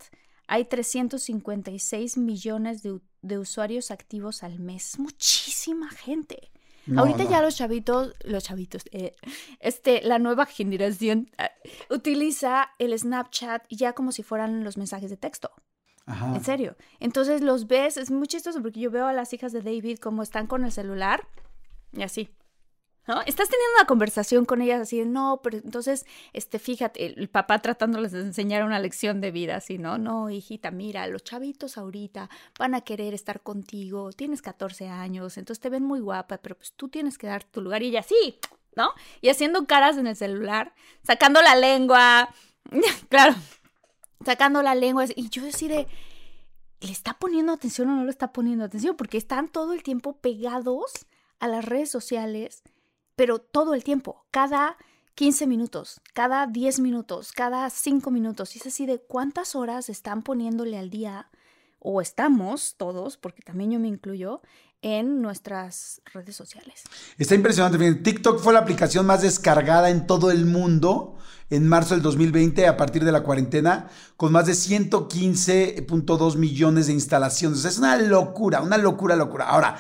[0.48, 5.00] hay 356 millones de, usuarios activos al mes.
[5.00, 6.52] Muchísima gente.
[6.96, 9.16] Ahorita ya los chavitos, los chavitos, eh,
[9.60, 11.50] este, la nueva generación ah,
[11.90, 15.50] utiliza el Snapchat ya como si fueran los mensajes de texto.
[16.06, 16.36] Ajá.
[16.36, 16.76] En serio.
[17.00, 20.22] Entonces los ves, es muy chistoso porque yo veo a las hijas de David como
[20.22, 21.28] están con el celular
[21.92, 22.30] y así.
[23.08, 27.60] Estás teniendo una conversación con ellas así de, no, pero entonces, este, fíjate, el, papá
[27.60, 30.00] tratándoles de enseñar una lección de vida, así, ¿no?
[30.00, 35.62] No, hijita, mira, los chavitos ahorita van a querer estar contigo, tienes 14 años, entonces
[35.62, 38.40] te ven muy guapa, pero pues tú tienes que dar tu lugar y ella sí,
[38.76, 38.90] ¿no?
[39.22, 42.30] Y haciendo caras en el celular, sacando la lengua,
[43.10, 43.36] claro,
[44.26, 45.88] sacando la lengua, y yo decide,
[46.82, 48.98] ¿le está poniendo atención o no le está poniendo atención?
[48.98, 51.06] Porque están todo el tiempo pegados
[51.40, 52.64] a las redes sociales,
[53.16, 54.78] pero todo el tiempo, cada
[55.16, 58.56] 15 minutos, cada 10 minutos, cada 5 minutos.
[58.56, 61.30] Y es así de cuántas horas están poniéndole al día,
[61.80, 64.42] o estamos todos, porque también yo me incluyo,
[64.82, 66.84] en nuestras redes sociales.
[67.18, 67.96] Está impresionante.
[67.96, 71.18] TikTok fue la aplicación más descargada en todo el mundo
[71.50, 76.94] en marzo del 2020 a partir de la cuarentena, con más de 115.2 millones de
[76.94, 77.66] instalaciones.
[77.66, 79.48] es una locura, una locura, locura.
[79.48, 79.78] Ahora,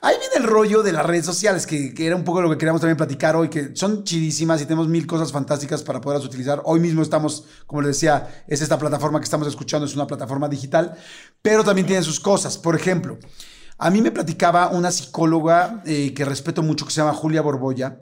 [0.00, 2.80] Ahí viene el rollo de las redes sociales, que, era un poco lo que queríamos
[2.80, 6.60] también platicar hoy, que son chidísimas y tenemos mil cosas fantásticas para poderlas utilizar.
[6.64, 10.48] Hoy mismo estamos, como les decía, es esta plataforma que estamos escuchando, es una plataforma
[10.48, 10.96] digital,
[11.40, 12.58] pero también tiene sus cosas.
[12.58, 13.18] Por ejemplo,
[13.78, 18.00] a mí me platicaba una psicóloga eh, que respeto mucho, que se llama Julia Borbolla,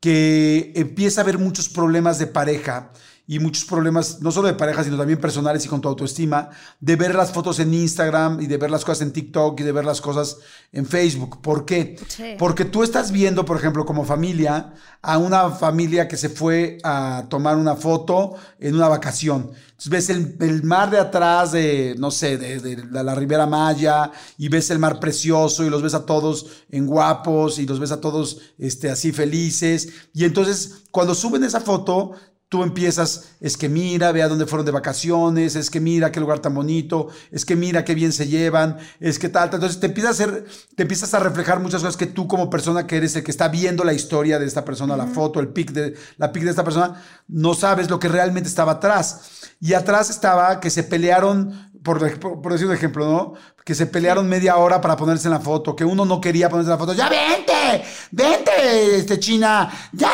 [0.00, 2.92] que empieza a ver muchos problemas de pareja
[3.28, 6.94] y muchos problemas, no solo de pareja, sino también personales y con tu autoestima, de
[6.94, 9.84] ver las fotos en Instagram y de ver las cosas en TikTok y de ver
[9.84, 10.38] las cosas
[10.72, 11.40] en Facebook.
[11.42, 11.98] ¿Por qué?
[12.38, 17.26] Porque tú estás viendo, por ejemplo, como familia, a una familia que se fue a
[17.28, 19.50] tomar una foto en una vacación.
[19.78, 20.10] Entonces ves
[20.40, 24.78] el, mar de atrás de, no sé, de, de, la Ribera Maya y ves el
[24.78, 28.88] mar precioso y los ves a todos en guapos y los ves a todos este,
[28.88, 29.88] así felices.
[30.14, 32.12] Y entonces cuando suben esa foto,
[32.48, 36.20] tú empiezas, es que mira, ve a dónde fueron de vacaciones, es que mira qué
[36.20, 39.58] lugar tan bonito, es que mira qué bien se llevan, es que tal, tal.
[39.58, 42.86] Entonces te empiezas a hacer, te empiezas a reflejar muchas cosas que tú como persona
[42.86, 45.72] que eres el que está viendo la historia de esta persona, la foto, el pic
[45.72, 49.50] de la pic de esta persona, no sabes lo que realmente estaba atrás.
[49.60, 53.34] Y atrás estaba que se pelearon por, por, decir un ejemplo, ¿no?
[53.64, 56.68] Que se pelearon media hora para ponerse en la foto, que uno no quería ponerse
[56.68, 56.94] en la foto.
[56.94, 57.84] ¡Ya vente!
[58.10, 59.70] ¡Vente, este China!
[59.92, 60.10] ¡Ya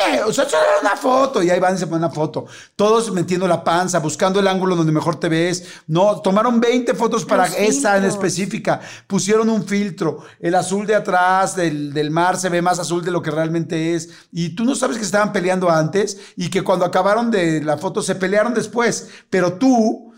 [0.00, 0.22] déjenme!
[0.24, 0.46] O sea,
[0.80, 1.42] una foto.
[1.42, 2.46] Y ahí van y se ponen la foto.
[2.76, 5.64] Todos metiendo la panza, buscando el ángulo donde mejor te ves.
[5.86, 8.80] No, tomaron 20 fotos para esa en específica.
[9.06, 10.24] Pusieron un filtro.
[10.40, 13.94] El azul de atrás del, del mar se ve más azul de lo que realmente
[13.94, 14.10] es.
[14.32, 18.02] Y tú no sabes que estaban peleando antes y que cuando acabaron de la foto
[18.02, 19.08] se pelearon después.
[19.28, 20.10] Pero tú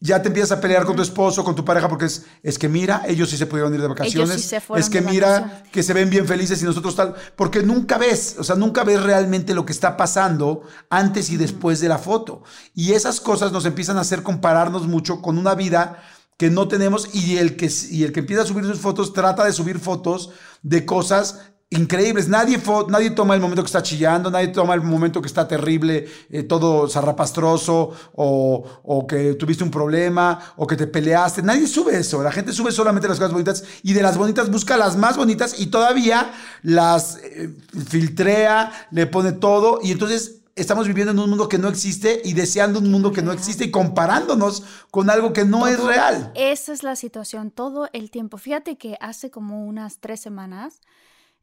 [0.00, 2.68] ya te empiezas a pelear con tu esposo, con tu pareja, porque es, es que
[2.68, 4.52] mira, ellos sí se pudieron ir de vacaciones.
[4.76, 7.14] es que mira que se ven bien felices y nosotros tal.
[7.34, 11.80] Porque nunca ves, o sea, nunca ves realmente lo que está pasando antes y después
[11.80, 12.44] de la foto.
[12.74, 16.00] Y esas cosas nos empiezan a hacer compararnos mucho con una vida
[16.36, 19.44] que no tenemos y el que, y el que empieza a subir sus fotos trata
[19.44, 20.30] de subir fotos
[20.62, 22.28] de cosas increíbles.
[22.28, 26.08] Nadie, nadie toma el momento que está chillando, nadie toma el momento que está terrible,
[26.30, 31.42] eh, todo zarrapastroso, o, o, que tuviste un problema, o que te peleaste.
[31.42, 32.22] Nadie sube eso.
[32.22, 35.60] La gente sube solamente las cosas bonitas y de las bonitas busca las más bonitas
[35.60, 37.54] y todavía las eh,
[37.88, 40.34] filtrea, le pone todo y entonces...
[40.58, 43.66] Estamos viviendo en un mundo que no existe y deseando un mundo que no existe
[43.66, 46.32] y comparándonos con algo que no es real.
[46.34, 48.38] Esa es la situación todo el tiempo.
[48.38, 50.80] Fíjate que hace como unas tres semanas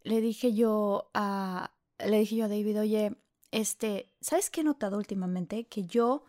[0.06, 3.18] le dije yo a, le dije yo a David, oye,
[3.52, 5.66] este, ¿sabes qué he notado últimamente?
[5.66, 6.26] Que yo,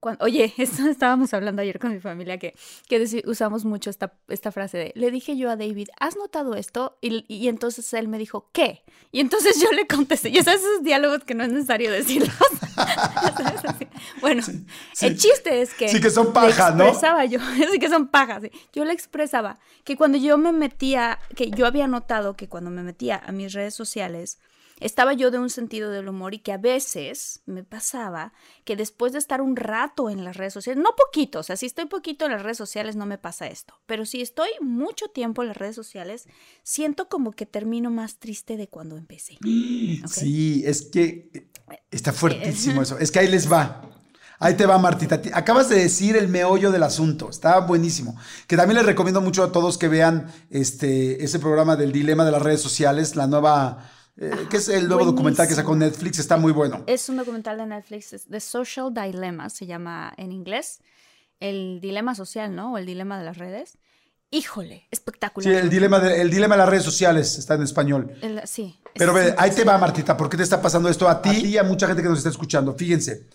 [0.00, 2.54] cuando, oye, esto estábamos hablando ayer con mi familia, que,
[2.88, 6.98] que usamos mucho esta, esta frase de, le dije yo a David, ¿has notado esto?
[7.00, 8.84] Y, y entonces él me dijo, ¿qué?
[9.12, 12.36] Y entonces yo le contesté, ya sabes esos diálogos que no es necesario decirlos.
[14.20, 14.42] bueno,
[15.00, 15.88] el chiste es que...
[15.88, 16.84] Sí que son pajas, ¿no?
[16.84, 17.40] expresaba yo,
[17.72, 21.88] sí que son pajas, yo le expresaba que cuando yo me metía, que yo había
[21.88, 24.38] notado que cuando me metía a mis redes sociales,
[24.80, 28.32] estaba yo de un sentido del humor y que a veces me pasaba
[28.64, 31.66] que después de estar un rato en las redes sociales, no poquito, o sea, si
[31.66, 35.42] estoy poquito en las redes sociales no me pasa esto, pero si estoy mucho tiempo
[35.42, 36.26] en las redes sociales,
[36.62, 39.38] siento como que termino más triste de cuando empecé.
[40.08, 41.48] Sí, es que
[41.90, 42.98] está fuertísimo eso.
[42.98, 43.82] Es que ahí les va.
[44.38, 45.20] Ahí te va, Martita.
[45.32, 47.28] Acabas de decir el meollo del asunto.
[47.28, 48.16] Está buenísimo.
[48.46, 52.30] Que también les recomiendo mucho a todos que vean este, ese programa del dilema de
[52.30, 56.36] las redes sociales, la nueva eh, que es el nuevo documental que sacó Netflix, está
[56.36, 56.82] muy bueno.
[56.86, 60.80] Es un documental de Netflix, The Social Dilemma, se llama en inglés.
[61.38, 62.72] El dilema social, ¿no?
[62.72, 63.78] O el dilema de las redes.
[64.30, 65.52] Híjole, espectacular.
[65.52, 68.12] Sí, el dilema de, el dilema de las redes sociales está en español.
[68.44, 68.76] sí.
[68.94, 71.56] Pero ve, ahí te va, Martita, ¿por qué te está pasando esto a ti y
[71.56, 72.74] a mucha gente que nos está escuchando?
[72.74, 73.28] Fíjense,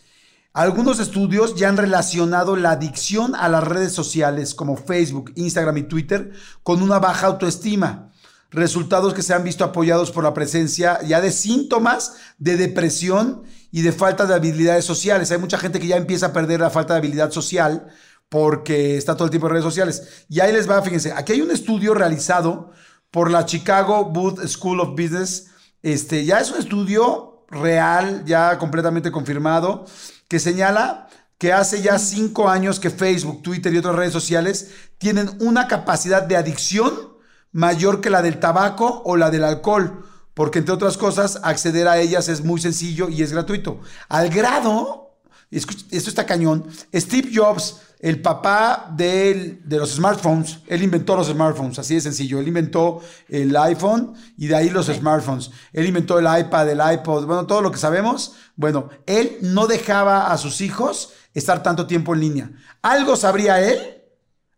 [0.51, 5.83] algunos estudios ya han relacionado la adicción a las redes sociales como Facebook, Instagram y
[5.83, 8.12] Twitter con una baja autoestima
[8.53, 13.81] resultados que se han visto apoyados por la presencia ya de síntomas de depresión y
[13.81, 15.31] de falta de habilidades sociales.
[15.31, 17.87] Hay mucha gente que ya empieza a perder la falta de habilidad social
[18.29, 20.25] porque está todo el tiempo en redes sociales.
[20.29, 22.71] Y ahí les va, fíjense, aquí hay un estudio realizado
[23.11, 25.47] por la Chicago Booth School of Business.
[25.81, 29.85] Este, ya es un estudio real, ya completamente confirmado,
[30.27, 35.29] que señala que hace ya cinco años que Facebook, Twitter y otras redes sociales tienen
[35.39, 37.12] una capacidad de adicción
[37.53, 41.99] mayor que la del tabaco o la del alcohol, porque entre otras cosas, acceder a
[41.99, 43.79] ellas es muy sencillo y es gratuito.
[44.09, 45.19] Al grado,
[45.51, 51.95] esto está cañón, Steve Jobs, el papá de los smartphones, él inventó los smartphones, así
[51.95, 56.69] de sencillo, él inventó el iPhone y de ahí los smartphones, él inventó el iPad,
[56.69, 61.63] el iPod, bueno, todo lo que sabemos, bueno, él no dejaba a sus hijos estar
[61.63, 62.51] tanto tiempo en línea.
[62.81, 64.01] Algo sabría él,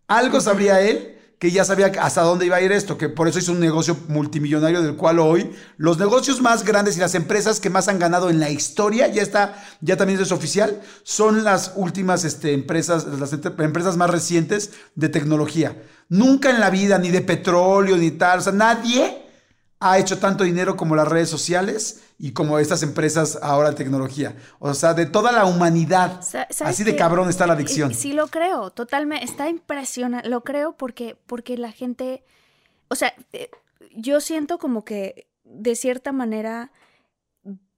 [0.07, 3.39] algo sabría él que ya sabía hasta dónde iba a ir esto, que por eso
[3.39, 7.69] hizo un negocio multimillonario del cual hoy los negocios más grandes y las empresas que
[7.69, 12.23] más han ganado en la historia, ya está, ya también es oficial, son las últimas
[12.23, 15.81] este, empresas, las empresas más recientes de tecnología.
[16.07, 19.24] Nunca en la vida, ni de petróleo, ni tal, o sea, nadie
[19.79, 24.35] ha hecho tanto dinero como las redes sociales y como estas empresas ahora de tecnología.
[24.59, 26.21] O sea, de toda la humanidad.
[26.61, 27.93] Así de cabrón está la adicción.
[27.93, 29.25] Sí, lo creo, totalmente.
[29.25, 30.29] Está impresionante.
[30.29, 32.23] Lo creo porque, porque la gente.
[32.87, 33.49] O sea, eh,
[33.95, 36.71] yo siento como que de cierta manera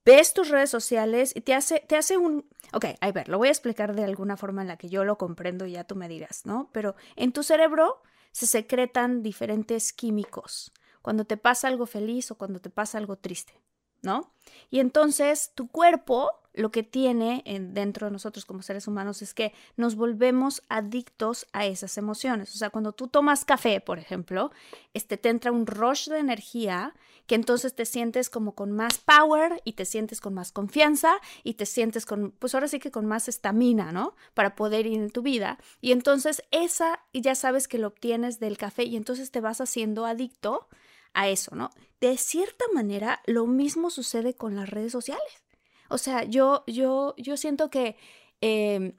[0.04, 2.46] ves tus redes sociales y te hace, te hace un...
[2.72, 5.18] Ok, a ver, lo voy a explicar de alguna forma en la que yo lo
[5.18, 6.70] comprendo y ya tú me dirás, ¿no?
[6.72, 8.00] Pero en tu cerebro
[8.32, 10.72] se secretan diferentes químicos
[11.08, 13.54] cuando te pasa algo feliz o cuando te pasa algo triste,
[14.02, 14.30] ¿no?
[14.68, 17.42] Y entonces tu cuerpo lo que tiene
[17.72, 22.54] dentro de nosotros como seres humanos es que nos volvemos adictos a esas emociones.
[22.54, 24.50] O sea, cuando tú tomas café, por ejemplo,
[24.92, 26.94] este, te entra un rush de energía
[27.26, 31.54] que entonces te sientes como con más power y te sientes con más confianza y
[31.54, 34.14] te sientes con, pues ahora sí que con más estamina, ¿no?
[34.34, 35.58] Para poder ir en tu vida.
[35.80, 40.04] Y entonces esa ya sabes que lo obtienes del café y entonces te vas haciendo
[40.04, 40.68] adicto
[41.14, 41.70] a eso, ¿no?
[42.00, 45.42] De cierta manera, lo mismo sucede con las redes sociales.
[45.88, 47.96] O sea, yo, yo, yo siento que,
[48.40, 48.98] em,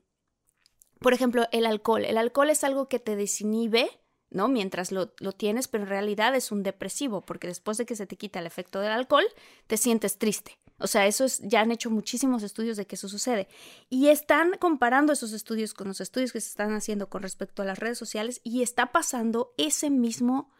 [0.99, 2.03] por ejemplo, el alcohol.
[2.05, 3.89] El alcohol es algo que te desinhibe,
[4.29, 4.47] ¿no?
[4.47, 8.07] Mientras lo, lo, tienes, pero en realidad es un depresivo, porque después de que se
[8.07, 9.25] te quita el efecto del alcohol,
[9.67, 10.59] te sientes triste.
[10.79, 13.47] O sea, eso es, ya han hecho muchísimos estudios de que eso sucede.
[13.89, 17.65] Y están comparando esos estudios con los estudios que se están haciendo con respecto a
[17.65, 20.51] las redes sociales y está pasando ese mismo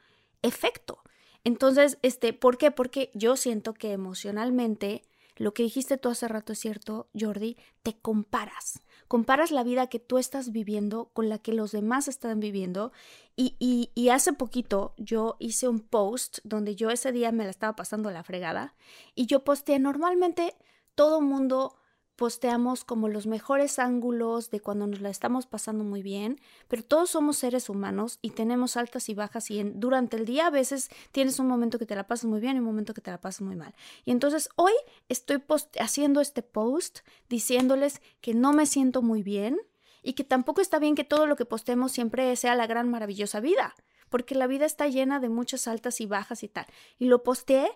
[0.42, 1.02] efecto.
[1.43, 2.71] Entonces, este, ¿por qué?
[2.71, 5.04] Porque yo siento que emocionalmente
[5.39, 8.84] lo que dijiste tú hace rato es cierto, Jordi, te comparas.
[9.08, 12.91] Comparas la vida que tú estás viviendo con la que los demás están viviendo.
[13.38, 13.56] Y,
[13.95, 18.12] y, hace poquito yo hice un post donde yo ese día me la estaba pasando
[18.12, 18.75] la fregada
[19.15, 20.56] y yo posteé normalmente
[20.93, 21.79] todo mundo
[22.20, 27.12] posteamos como los mejores ángulos de cuando nos la estamos pasando muy bien, pero todos
[27.12, 31.40] somos seres humanos y tenemos altas y bajas y durante el día a veces tienes
[31.40, 33.40] un momento que te la pasas muy bien y un momento que te la pasas
[33.40, 33.74] muy mal.
[34.04, 34.74] Y entonces hoy
[35.08, 35.42] estoy
[35.80, 39.58] haciendo este post diciéndoles que no me siento muy bien
[40.04, 43.40] y que tampoco está bien que todo lo que postemos siempre sea la gran maravillosa
[43.40, 43.76] vida,
[44.10, 46.66] porque la vida está llena de muchas altas y bajas y tal.
[46.98, 47.70] Y lo posteé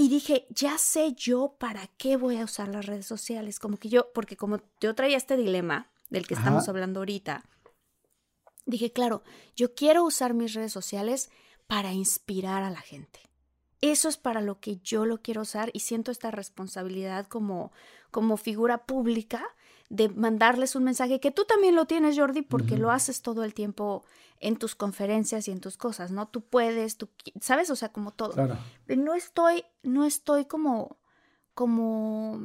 [0.00, 3.58] y dije, ya sé yo para qué voy a usar las redes sociales.
[3.58, 7.42] Como que yo, porque como yo traía este dilema del que estamos hablando ahorita,
[8.64, 9.24] dije, claro,
[9.56, 11.30] yo quiero usar mis redes sociales
[11.66, 13.18] para inspirar a la gente.
[13.80, 17.72] Eso es para lo que yo lo quiero usar y siento esta responsabilidad como,
[18.12, 19.48] como figura pública
[19.88, 23.54] de mandarles un mensaje que tú también lo tienes, Jordi, porque lo haces todo el
[23.54, 24.04] tiempo
[24.40, 26.28] en tus conferencias y en tus cosas, ¿no?
[26.28, 27.08] Tú puedes, tú,
[27.40, 27.70] ¿sabes?
[27.70, 28.32] O sea, como todo.
[28.32, 28.58] Claro.
[28.86, 30.98] No estoy, no estoy como,
[31.54, 32.40] como,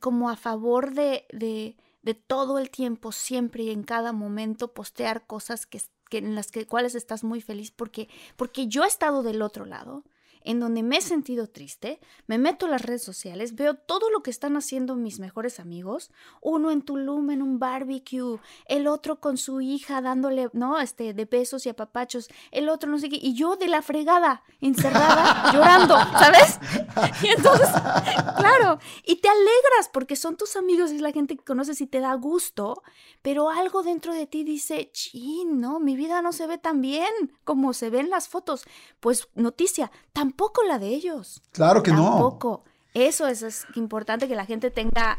[0.00, 5.26] como a favor de, de, de todo el tiempo, siempre y en cada momento postear
[5.26, 9.22] cosas que, que en las que, cuales estás muy feliz, porque, porque yo he estado
[9.22, 10.04] del otro lado
[10.44, 14.22] en donde me he sentido triste, me meto a las redes sociales, veo todo lo
[14.22, 19.38] que están haciendo mis mejores amigos, uno en Tulum en un barbecue, el otro con
[19.38, 20.78] su hija dándole, ¿no?
[20.78, 24.44] Este, de besos y apapachos, el otro no sé qué, y yo de la fregada,
[24.60, 26.58] encerrada, llorando, ¿sabes?
[27.22, 27.68] Y entonces,
[28.36, 32.00] claro, y te alegras porque son tus amigos es la gente que conoces y te
[32.00, 32.82] da gusto,
[33.22, 37.08] pero algo dentro de ti dice, chin, no, mi vida no se ve tan bien
[37.44, 38.64] como se ven las fotos.
[39.00, 40.33] Pues noticia, tampoco
[40.68, 41.42] la de ellos.
[41.52, 42.10] Claro que no.
[42.10, 42.64] Tampoco.
[42.94, 45.18] Eso es, es importante que la gente tenga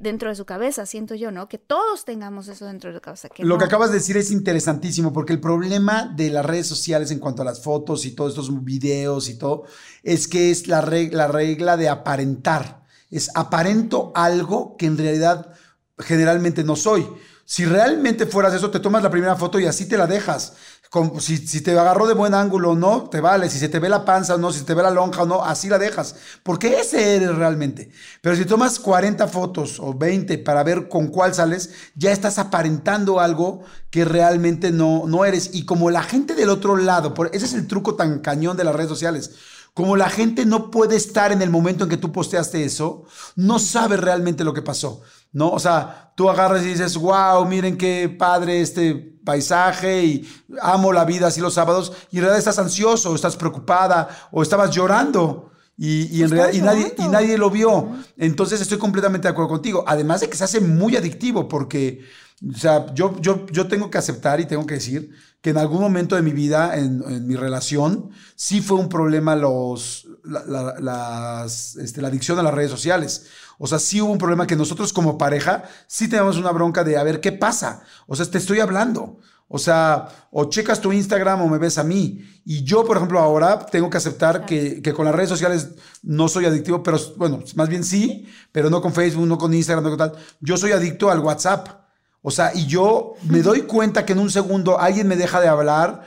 [0.00, 1.48] dentro de su cabeza, siento yo, ¿no?
[1.48, 3.28] Que todos tengamos eso dentro de su cabeza.
[3.38, 7.18] Lo que acabas de decir es interesantísimo, porque el problema de las redes sociales en
[7.18, 9.64] cuanto a las fotos y todos estos videos y todo,
[10.02, 12.84] es que es la, la regla de aparentar.
[13.10, 15.52] Es aparento algo que en realidad
[15.98, 17.06] generalmente no soy.
[17.44, 20.54] Si realmente fueras eso, te tomas la primera foto y así te la dejas.
[20.90, 23.50] Como si, si, te agarró de buen ángulo o no, te vale.
[23.50, 25.26] Si se te ve la panza o no, si se te ve la lonja o
[25.26, 26.16] no, así la dejas.
[26.42, 27.90] Porque ese eres realmente.
[28.22, 33.20] Pero si tomas 40 fotos o 20 para ver con cuál sales, ya estás aparentando
[33.20, 35.50] algo que realmente no, no eres.
[35.52, 38.64] Y como la gente del otro lado, por, ese es el truco tan cañón de
[38.64, 39.32] las redes sociales
[39.78, 43.04] como la gente no puede estar en el momento en que tú posteaste eso,
[43.36, 45.50] no sabe realmente lo que pasó, ¿no?
[45.50, 50.28] O sea, tú agarras y dices, wow, miren qué padre este paisaje y
[50.62, 54.42] amo la vida así los sábados, y en realidad estás ansioso, o estás preocupada, o
[54.42, 55.52] estabas llorando.
[55.80, 57.90] Y, en realidad, y, nadie, y nadie lo vio.
[58.16, 59.84] Entonces estoy completamente de acuerdo contigo.
[59.86, 62.00] Además de que se hace muy adictivo porque,
[62.46, 65.80] o sea, yo, yo, yo tengo que aceptar y tengo que decir que en algún
[65.80, 72.00] momento de mi vida, en, mi relación, sí fue un problema los, la, las, este,
[72.00, 73.26] la adicción a las redes sociales.
[73.58, 76.96] O sea, sí hubo un problema que nosotros como pareja sí tenemos una bronca de
[76.96, 77.82] a ver qué pasa.
[78.06, 79.18] O sea, te estoy hablando.
[79.48, 82.20] O sea, o checas tu Instagram o me ves a mí.
[82.44, 85.70] Y yo, por ejemplo, ahora tengo que aceptar que, que, con las redes sociales
[86.02, 89.84] no soy adictivo, pero bueno, más bien sí, pero no con Facebook, no con Instagram,
[89.84, 90.12] no con tal.
[90.40, 91.87] Yo soy adicto al WhatsApp.
[92.22, 95.48] O sea, y yo me doy cuenta que en un segundo alguien me deja de
[95.48, 96.04] hablar,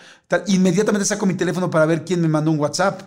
[0.47, 3.01] inmediatamente saco mi teléfono para ver quién me mandó un WhatsApp.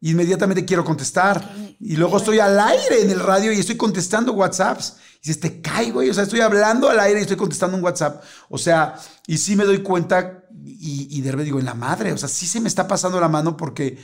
[0.00, 1.54] Inmediatamente quiero contestar.
[1.80, 4.96] Y luego estoy al aire en el radio y estoy contestando WhatsApps.
[5.16, 6.10] Y dices, te caigo, güey.
[6.10, 8.22] O sea, estoy hablando al aire y estoy contestando un WhatsApp.
[8.48, 8.96] O sea,
[9.26, 12.12] y sí me doy cuenta y, y de repente digo, en la madre.
[12.12, 13.98] O sea, sí se me está pasando la mano porque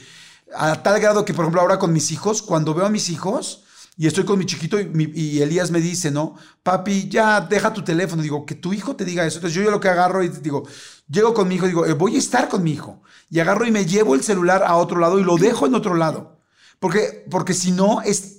[0.54, 3.63] a tal grado que, por ejemplo, ahora con mis hijos, cuando veo a mis hijos
[3.96, 6.34] y estoy con mi chiquito y, Elías me dice, ¿no?
[6.62, 8.22] Papi, ya deja tu teléfono.
[8.22, 9.38] Digo, que tu hijo te diga eso.
[9.38, 10.64] Entonces yo, yo lo que agarro y digo,
[11.08, 13.02] llego con mi hijo, digo, eh, voy a estar con mi hijo.
[13.30, 15.94] Y agarro y me llevo el celular a otro lado y lo dejo en otro
[15.94, 16.40] lado.
[16.80, 18.33] Porque, porque si no, es,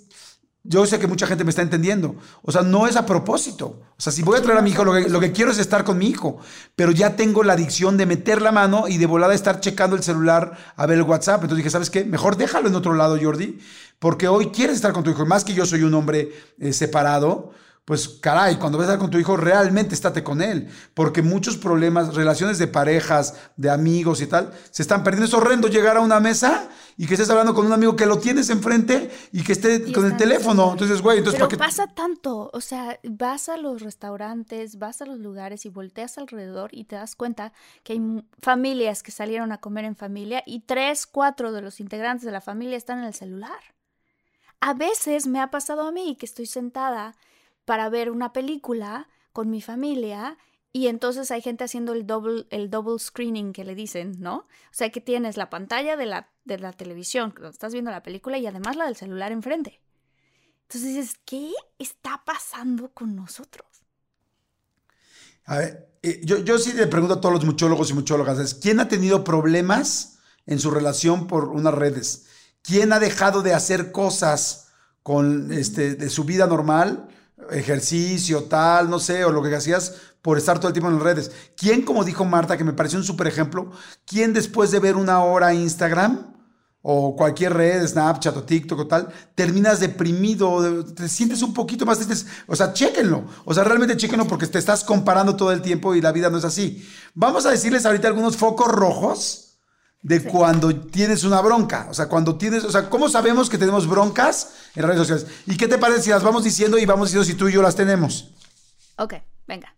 [0.67, 2.15] yo sé que mucha gente me está entendiendo.
[2.41, 3.83] O sea, no es a propósito.
[3.97, 5.59] O sea, si voy a traer a mi hijo, lo que, lo que, quiero es
[5.59, 6.39] estar con mi hijo.
[6.75, 10.03] Pero ya tengo la adicción de meter la mano y de volada estar checando el
[10.03, 11.43] celular a ver el WhatsApp.
[11.43, 12.03] Entonces dije, ¿sabes qué?
[12.03, 13.59] Mejor déjalo en otro lado, Jordi.
[13.99, 15.25] Porque hoy quieres estar con tu hijo.
[15.25, 17.51] Más que yo soy un hombre eh, separado,
[17.85, 20.67] pues caray, cuando vas a estar con tu hijo, realmente estate con él.
[20.95, 25.27] Porque muchos problemas, relaciones de parejas, de amigos y tal, se están perdiendo.
[25.27, 28.19] Es horrendo llegar a una mesa y que estés hablando con un amigo que lo
[28.19, 30.71] tienes enfrente y que esté con el teléfono.
[30.71, 32.49] Entonces, güey, entonces Pero pasa tanto.
[32.53, 36.95] O sea, vas a los restaurantes, vas a los lugares y volteas alrededor y te
[36.95, 37.51] das cuenta
[37.83, 42.25] que hay familias que salieron a comer en familia y tres, cuatro de los integrantes
[42.25, 43.59] de la familia están en el celular.
[44.61, 47.15] A veces me ha pasado a mí que estoy sentada
[47.65, 50.37] para ver una película con mi familia
[50.75, 52.69] y entonces hay gente haciendo el double, el
[52.99, 54.39] screening que le dicen, ¿no?
[54.39, 58.37] O sea que tienes la pantalla de la, de la televisión, estás viendo la película
[58.37, 59.79] y además la del celular enfrente.
[60.63, 63.65] Entonces dices, ¿qué está pasando con nosotros?
[65.45, 68.81] A ver, eh, yo, yo sí le pregunto a todos los muchólogos y muchólogas, ¿quién
[68.81, 72.25] ha tenido problemas en su relación por unas redes?
[72.61, 74.73] ¿Quién ha dejado de hacer cosas
[75.03, 77.07] con este, de su vida normal
[77.51, 79.95] ejercicio, tal, no sé, o lo que hacías
[80.25, 81.31] por estar todo el tiempo en las redes.
[81.55, 83.69] ¿Quién, como dijo Marta, que me pareció un súper ejemplo,
[84.07, 86.33] quién después de ver una hora Instagram
[86.81, 91.99] o cualquier red, Snapchat o TikTok o tal, terminas deprimido, te sientes un poquito más
[91.99, 92.27] triste?
[92.47, 93.25] O sea, chéquenlo.
[93.45, 96.39] O sea, realmente chéquenlo porque te estás comparando todo el tiempo y la vida no
[96.39, 96.83] es así.
[97.13, 99.59] Vamos a decirles ahorita algunos focos rojos
[100.01, 101.85] de cuando tienes una bronca.
[101.91, 105.27] O sea, cuando tienes, o sea, ¿cómo sabemos que tenemos broncas en redes sociales?
[105.45, 107.61] ¿Y qué te parece si las vamos diciendo y vamos diciendo si tú y yo
[107.61, 108.31] las tenemos?
[108.97, 109.13] Ok,
[109.45, 109.75] venga.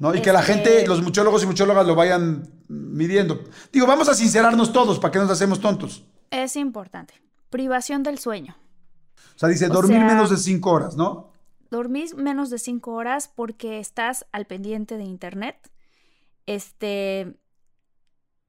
[0.00, 0.14] ¿No?
[0.14, 3.44] Y que la gente, este los muchólogos y muchólogas lo vayan midiendo.
[3.70, 6.04] Digo, vamos a sincerarnos todos, ¿para que nos hacemos tontos?
[6.30, 7.14] Es importante.
[7.50, 8.56] Privación del sueño.
[9.36, 11.32] O sea, dice, dormir menos de cinco horas, ¿no?
[11.70, 15.70] Dormir menos de cinco horas porque estás al pendiente de internet.
[16.46, 17.36] Este,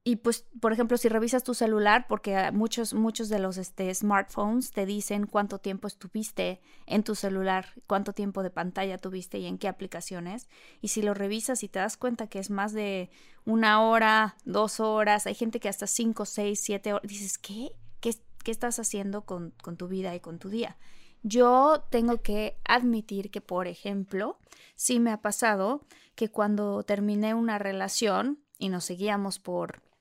[0.04, 4.72] y pues, por ejemplo, si revisas tu celular, porque muchos, muchos de los este, smartphones
[4.72, 9.58] te dicen cuánto tiempo estuviste en tu celular, cuánto tiempo de pantalla tuviste y en
[9.58, 10.48] qué aplicaciones.
[10.80, 13.10] Y si lo revisas y te das cuenta que es más de
[13.44, 17.70] una hora, dos horas, hay gente que hasta cinco, seis, siete horas, dices, ¿qué?
[18.00, 20.78] ¿Qué, qué estás haciendo con, con tu vida y con tu día?
[21.22, 24.40] Yo tengo que admitir que, por ejemplo,
[24.74, 25.86] sí me ha pasado
[26.16, 29.91] que cuando terminé una relación y nos seguíamos por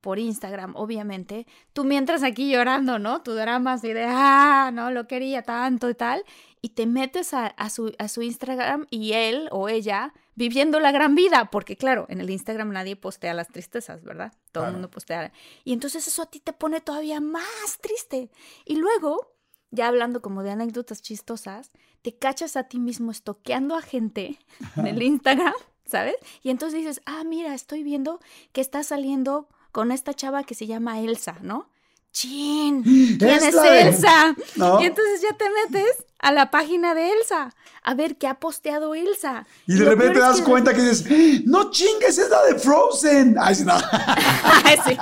[0.00, 3.22] por Instagram, obviamente, tú mientras aquí llorando, ¿no?
[3.22, 6.24] Tu drama así de, ah, no, lo quería tanto y tal,
[6.62, 11.14] y te metes a, su, a su Instagram y él o ella viviendo la gran
[11.14, 14.32] vida, porque claro, en el Instagram nadie postea las tristezas, ¿verdad?
[14.52, 15.32] Todo el mundo postea.
[15.64, 18.30] Y entonces eso a ti te pone todavía más triste.
[18.64, 19.34] Y luego,
[19.70, 21.72] ya hablando como de anécdotas chistosas,
[22.02, 24.38] te cachas a ti mismo estoqueando a gente
[24.76, 26.16] en el Instagram, ¿sabes?
[26.42, 28.20] Y entonces dices, ah, mira, estoy viendo
[28.52, 31.68] que está saliendo con esta chava que se llama Elsa, ¿no?
[32.12, 32.82] ¡Chin!
[33.18, 34.34] ¿Quién es, Elsa?
[34.80, 38.94] Y entonces ya te metes a la página de Elsa a ver qué ha posteado
[38.94, 39.46] Elsa.
[39.66, 43.36] Y, de repente te das cuenta que dices, no chingues, es la de Frozen.
[43.40, 43.78] Ay, sí, no.
[44.86, 44.98] sí.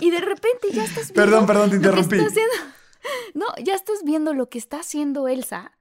[0.00, 1.14] y de repente ya estás viendo.
[1.14, 2.16] Perdón, perdón, te interrumpí.
[3.34, 5.72] No, ya estás viendo lo que está haciendo Elsa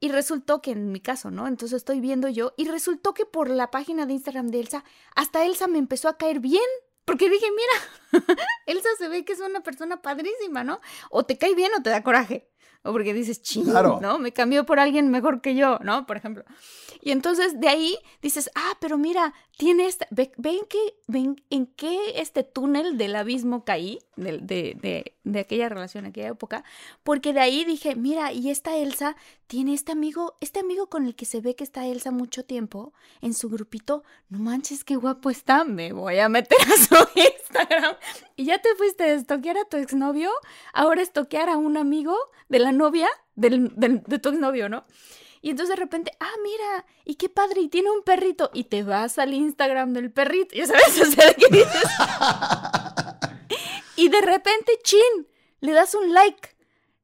[0.00, 1.46] y resultó que en mi caso, ¿no?
[1.46, 4.84] Entonces estoy viendo yo y resultó que por la página de Instagram de Elsa,
[5.14, 6.62] hasta Elsa me empezó a caer bien.
[7.04, 8.24] Porque dije, mira,
[8.66, 10.80] Elsa se ve que es una persona padrísima, ¿no?
[11.10, 12.48] O te cae bien o te da coraje.
[12.82, 13.66] o porque dices, ching,
[14.00, 14.18] ¿no?
[14.18, 16.06] Me cambió por alguien mejor que yo, ¿no?
[16.06, 16.44] Por ejemplo.
[17.00, 21.94] Y entonces de ahí dices, ah, pero mira, tiene esta, ven que, ven en qué
[22.14, 26.64] este túnel del abismo caí, de, de, de, aquella relación, aquella época,
[27.02, 29.16] porque de ahí dije, mira, y esta Elsa
[29.48, 32.94] tiene este amigo, este amigo con el que se ve que está Elsa mucho tiempo
[33.20, 37.96] en su grupito, no manches, qué guapo está, me voy a meter a su Instagram.
[38.36, 40.30] Y ya te fuiste a estoquear a tu exnovio,
[40.72, 42.16] ahora estoquear a un amigo
[42.48, 44.86] de la novia del, de tu exnovio, ¿no?
[45.42, 48.50] Y entonces de repente, ah, mira, y qué padre, y tiene un perrito.
[48.52, 51.82] Y te vas al Instagram del perrito, ya sabes, o sea, ¿qué dices?
[53.96, 55.28] y de repente, chin,
[55.60, 56.56] le das un like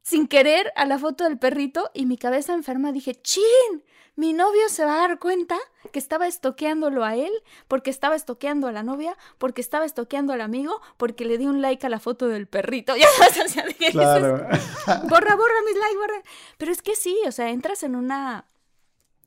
[0.03, 3.83] sin querer a la foto del perrito y mi cabeza enferma dije, chin,
[4.17, 5.57] mi novio se va a dar cuenta
[5.93, 7.31] que estaba estoqueándolo a él,
[7.69, 11.61] porque estaba estoqueando a la novia, porque estaba estoqueando al amigo, porque le di un
[11.61, 12.95] like a la foto del perrito.
[13.07, 14.37] Ya sabes, o sea, claro.
[15.09, 16.23] borra, borra mis likes, borra.
[16.57, 18.47] Pero es que sí, o sea, entras en una...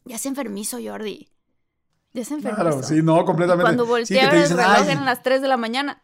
[0.05, 1.29] Ya es enfermizo, Jordi.
[2.13, 2.61] Ya es enfermizo.
[2.61, 3.63] Claro, sí, no, completamente.
[3.63, 6.01] Cuando voltea el reloj eran las 3 de la mañana.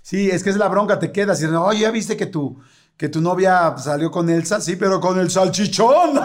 [0.00, 2.60] sí, es que es la bronca, te quedas y oye, ya viste que tu,
[2.96, 6.18] que tu novia salió con Elsa, sí, pero con el salchichón.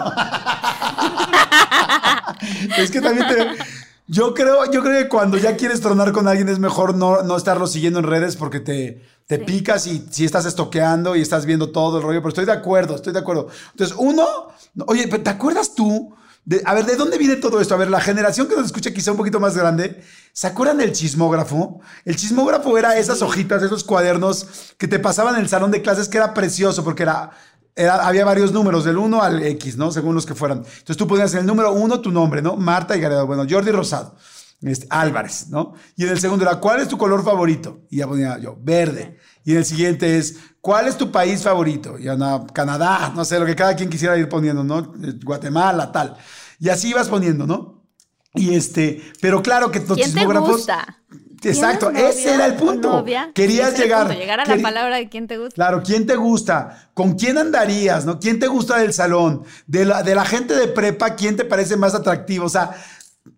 [2.78, 3.48] es que también te...
[4.08, 7.36] Yo creo, yo creo que cuando ya quieres tronar con alguien es mejor no, no
[7.36, 11.70] estarlo siguiendo en redes porque te, te picas y si estás estoqueando y estás viendo
[11.70, 12.20] todo el rollo.
[12.20, 13.48] Pero estoy de acuerdo, estoy de acuerdo.
[13.70, 14.26] Entonces, uno,
[14.86, 16.14] oye, ¿te acuerdas tú?
[16.64, 17.74] A ver, ¿de dónde viene todo esto?
[17.74, 20.92] A ver, la generación que nos escucha quizá un poquito más grande, ¿se acuerdan del
[20.92, 21.80] chismógrafo?
[22.04, 26.08] El chismógrafo era esas hojitas, esos cuadernos que te pasaban en el salón de clases
[26.08, 27.30] que era precioso porque era
[27.76, 29.90] había varios números, del 1 al X, ¿no?
[29.92, 30.58] Según los que fueran.
[30.58, 32.56] Entonces tú ponías en el número 1 tu nombre, ¿no?
[32.56, 34.14] Marta y Gareda, bueno, Jordi Rosado,
[34.62, 35.74] este, Álvarez, ¿no?
[35.96, 37.82] Y en el segundo era, ¿cuál es tu color favorito?
[37.90, 39.18] Y ya ponía yo, verde.
[39.44, 41.98] Y en el siguiente es, ¿cuál es tu país favorito?
[41.98, 44.92] Y ya no, Canadá, no sé, lo que cada quien quisiera ir poniendo, ¿no?
[45.24, 46.16] Guatemala, tal.
[46.58, 47.82] Y así ibas poniendo, ¿no?
[48.34, 51.02] Y este, pero claro que los ¿Quién Te gusta?
[51.44, 53.04] Exacto, ese era el punto.
[53.34, 54.16] Querías llegar.
[54.16, 55.54] llegar a la palabra de quién te gusta.
[55.54, 58.20] Claro, quién te gusta, con quién andarías, ¿no?
[58.20, 59.42] ¿Quién te gusta del salón?
[59.66, 62.46] De la, de la gente de prepa, ¿quién te parece más atractivo?
[62.46, 62.76] O sea,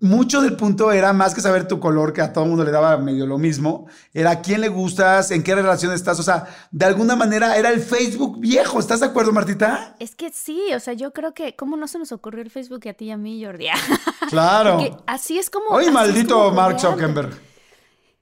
[0.01, 2.70] mucho del punto era más que saber tu color, que a todo el mundo le
[2.70, 6.47] daba medio lo mismo, era a quién le gustas, en qué relación estás, o sea,
[6.70, 9.95] de alguna manera era el Facebook viejo, ¿estás de acuerdo, Martita?
[9.99, 12.89] Es que sí, o sea, yo creo que, ¿cómo no se nos ocurrió el Facebook
[12.89, 13.66] a ti y a mí, Jordi?
[14.30, 14.78] Claro.
[15.07, 15.66] así es como...
[15.68, 17.39] Oye, maldito Mark Zuckerberg.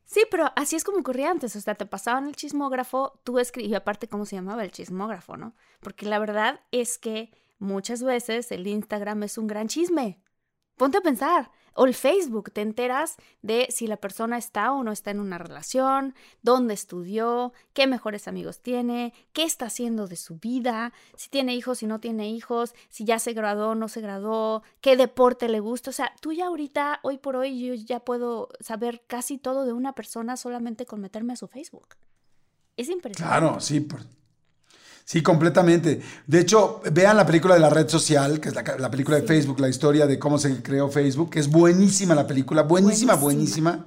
[0.04, 3.80] Sí, pero así es como ocurría antes, o sea, te pasaban el chismógrafo, tú escribías,
[3.80, 5.54] aparte cómo se llamaba el chismógrafo, ¿no?
[5.80, 10.20] Porque la verdad es que muchas veces el Instagram es un gran chisme.
[10.76, 14.92] Ponte a pensar, o el Facebook, te enteras de si la persona está o no
[14.92, 20.36] está en una relación, dónde estudió, qué mejores amigos tiene, qué está haciendo de su
[20.36, 24.00] vida, si tiene hijos, si no tiene hijos, si ya se graduó o no se
[24.00, 25.90] graduó, qué deporte le gusta.
[25.90, 29.72] O sea, tú ya ahorita, hoy por hoy, yo ya puedo saber casi todo de
[29.72, 31.96] una persona solamente con meterme a su Facebook.
[32.76, 33.38] Es impresionante.
[33.38, 33.80] Claro, sí.
[33.80, 34.00] Por...
[35.04, 36.00] Sí, completamente.
[36.26, 39.60] De hecho, vean la película de la red social, que es la, película de Facebook,
[39.60, 43.86] la historia de cómo se creó Facebook, que es buenísima la película, buenísima, buenísima.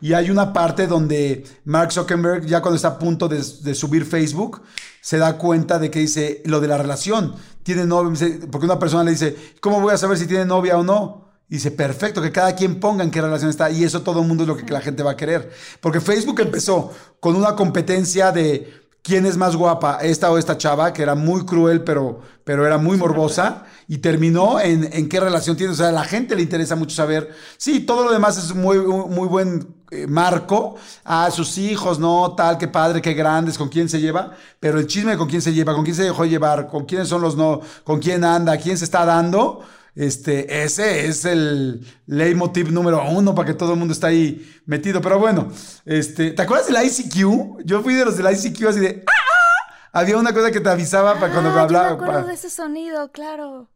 [0.00, 3.42] Y hay una parte donde Mark Zuckerberg, ya cuando está a punto de,
[3.74, 4.62] subir Facebook,
[5.00, 7.34] se da cuenta de que dice lo de la relación.
[7.62, 10.82] Tiene novia, porque una persona le dice, ¿cómo voy a saber si tiene novia o
[10.82, 11.24] no?
[11.48, 13.70] Y dice, perfecto, que cada quien ponga en qué relación está.
[13.70, 15.52] Y eso todo el mundo es lo que la gente va a querer.
[15.80, 20.94] Porque Facebook empezó con una competencia de quién es más guapa, esta o esta chava,
[20.94, 25.58] que era muy cruel, pero, pero era muy morbosa, y terminó en, en, qué relación
[25.58, 25.74] tiene.
[25.74, 27.30] O sea, a la gente le interesa mucho saber.
[27.58, 30.76] Sí, todo lo demás es muy, muy buen eh, marco.
[31.04, 34.86] A sus hijos, no, tal, qué padre, qué grandes, con quién se lleva, pero el
[34.86, 37.36] chisme de con quién se lleva, con quién se dejó llevar, con quiénes son los
[37.36, 39.62] no, con quién anda, quién se está dando
[39.94, 45.00] este, ese es el leitmotiv número uno para que todo el mundo esté ahí metido.
[45.00, 45.48] Pero bueno,
[45.84, 47.64] este, ¿te acuerdas del ICQ?
[47.64, 49.04] Yo fui de los del ICQ así de.
[49.06, 49.12] ¡Ah!
[49.12, 50.00] ah".
[50.00, 51.90] Había una cosa que te avisaba para cuando ah, hablaba.
[51.90, 53.68] Yo me acuerdo de ese sonido, claro.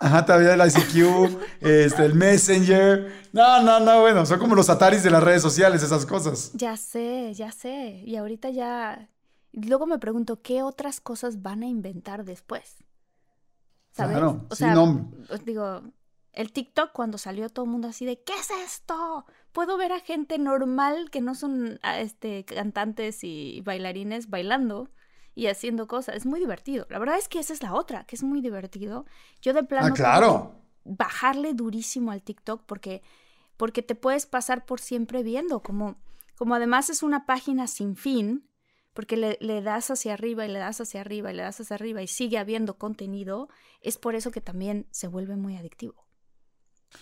[0.00, 3.12] Ajá, todavía el ICQ, este, el Messenger.
[3.32, 6.52] No, no, no, bueno, son como los ataris de las redes sociales, esas cosas.
[6.54, 8.02] Ya sé, ya sé.
[8.06, 9.08] Y ahorita ya.
[9.52, 12.76] Luego me pregunto, ¿qué otras cosas van a inventar después?
[14.06, 14.74] Claro, o sea,
[15.44, 15.82] digo,
[16.32, 19.26] el TikTok cuando salió todo el mundo así de ¿qué es esto?
[19.52, 24.88] Puedo ver a gente normal que no son ah, este cantantes y bailarines bailando
[25.34, 26.16] y haciendo cosas.
[26.16, 26.86] Es muy divertido.
[26.90, 29.04] La verdad es que esa es la otra, que es muy divertido.
[29.42, 30.54] Yo de plano ah, claro.
[30.84, 33.02] bajarle durísimo al TikTok porque
[33.56, 35.96] porque te puedes pasar por siempre viendo como
[36.36, 38.47] como además es una página sin fin
[38.98, 41.76] porque le, le, das hacia arriba y le das hacia arriba y le das hacia
[41.76, 43.48] arriba y sigue habiendo contenido,
[43.80, 46.04] es por eso que también se vuelve muy adictivo.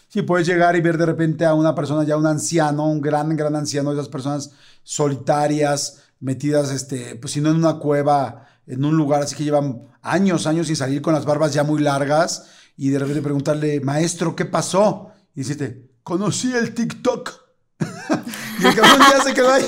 [0.06, 3.34] Sí, puedes llegar y ver de repente a una persona, ya un anciano, un gran,
[3.34, 4.50] gran anciano, esas personas
[4.82, 9.88] solitarias, metidas, este, pues si no en una cueva, en un lugar así que llevan
[10.02, 14.36] años, años sin salir con las barbas ya muy largas y de repente preguntarle, maestro,
[14.36, 15.12] ¿qué pasó?
[15.34, 17.32] Y dices, conocí el TikTok.
[18.60, 19.64] y el cabrón ya se quedó ahí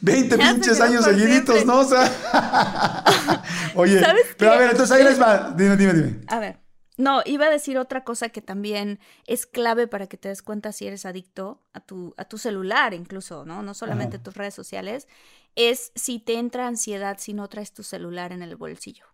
[0.00, 1.80] 20 pinches años seguiditos, ¿no?
[1.80, 3.04] O sea,
[3.74, 4.00] oye,
[4.36, 6.20] pero a ver, entonces ahí les va, dime, dime, dime.
[6.28, 6.60] A ver.
[6.98, 10.72] No, iba a decir otra cosa que también es clave para que te des cuenta
[10.72, 13.62] si eres adicto a tu, a tu celular incluso, ¿no?
[13.62, 15.06] No solamente tus redes sociales,
[15.54, 19.06] es si te entra ansiedad si no traes tu celular en el bolsillo.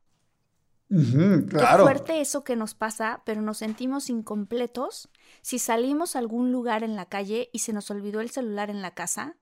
[0.89, 1.49] claro.
[1.51, 5.11] Qué fuerte eso que nos pasa, pero nos sentimos incompletos
[5.43, 8.81] si salimos a algún lugar en la calle y se nos olvidó el celular en
[8.81, 9.37] la casa.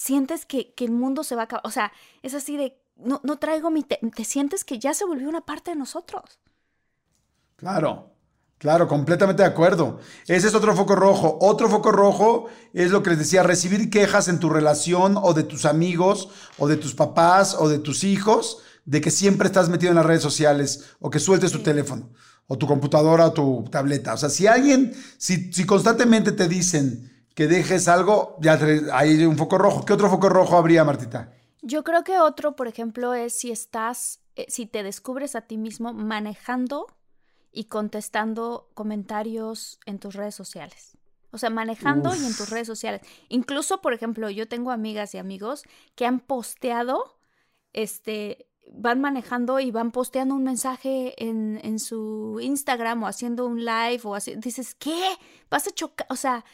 [0.00, 1.66] Sientes que, que el mundo se va a acabar.
[1.66, 1.92] O sea,
[2.22, 3.82] es así de, no, no traigo mi...
[3.82, 6.40] te sientes que ya se volvió una parte de nosotros.
[7.56, 8.10] Claro,
[8.56, 10.00] claro, completamente de acuerdo.
[10.26, 11.36] Ese es otro foco rojo.
[11.42, 15.42] Otro foco rojo es lo que les decía, recibir quejas en tu relación o de
[15.42, 19.90] tus amigos o de tus papás o de tus hijos de que siempre estás metido
[19.90, 22.08] en las redes sociales o que sueltes tu teléfono
[22.46, 24.14] o tu computadora o tu tableta.
[24.14, 27.09] O sea, si alguien, si, si constantemente te dicen
[27.40, 28.58] que dejes algo, ya
[28.92, 29.86] hay un foco rojo.
[29.86, 31.32] ¿Qué otro foco rojo habría, Martita?
[31.62, 35.56] Yo creo que otro, por ejemplo, es si estás, eh, si te descubres a ti
[35.56, 36.86] mismo manejando
[37.50, 40.98] y contestando comentarios en tus redes sociales.
[41.30, 43.00] O sea, manejando y en tus redes sociales.
[43.30, 45.62] Incluso, por ejemplo, yo tengo amigas y amigos
[45.94, 47.16] que han posteado,
[47.72, 53.64] este, van manejando y van posteando un mensaje en, en su Instagram o haciendo un
[53.64, 54.34] live o así.
[54.36, 55.16] Dices, ¿qué?
[55.48, 56.06] Vas a chocar.
[56.10, 56.44] O sea,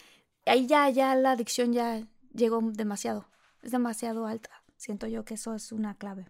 [0.47, 3.27] ahí ya, ya la adicción ya llegó demasiado.
[3.61, 4.49] Es demasiado alta.
[4.75, 6.27] Siento yo que eso es una clave.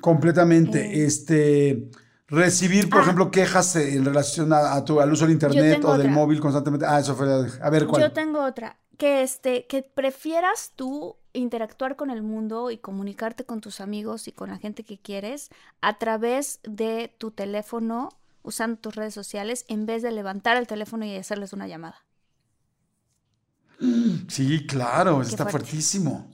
[0.00, 1.02] Completamente.
[1.02, 1.90] Eh, este
[2.28, 3.02] Recibir, por ah.
[3.02, 6.84] ejemplo, quejas en relación a, tu, al uso del internet o del móvil constantemente.
[6.84, 7.28] Ah, eso fue.
[7.62, 8.02] A ver, ¿cuál?
[8.02, 8.78] Yo tengo otra.
[8.98, 14.32] Que, este, que prefieras tú interactuar con el mundo y comunicarte con tus amigos y
[14.32, 15.50] con la gente que quieres
[15.82, 18.08] a través de tu teléfono,
[18.42, 22.06] usando tus redes sociales, en vez de levantar el teléfono y hacerles una llamada.
[24.28, 26.30] Sí, claro, está fuertísimo.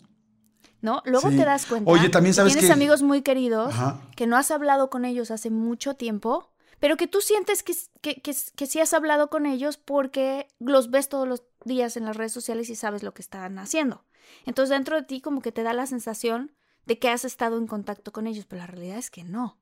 [0.82, 1.00] ¿no?
[1.06, 1.90] Luego te das cuenta.
[1.90, 3.74] Oye, también sabes que tienes amigos muy queridos
[4.16, 8.20] que no has hablado con ellos hace mucho tiempo, pero que tú sientes que, que,
[8.20, 12.32] que, sí has hablado con ellos porque los ves todos los días en las redes
[12.32, 14.04] sociales y sabes lo que están haciendo.
[14.44, 16.52] Entonces dentro de ti como que te da la sensación
[16.84, 19.60] de que has estado en contacto con ellos, pero la realidad es que no.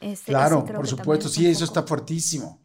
[0.00, 2.60] Este, claro, por supuesto, sí, eso está fuertísimo.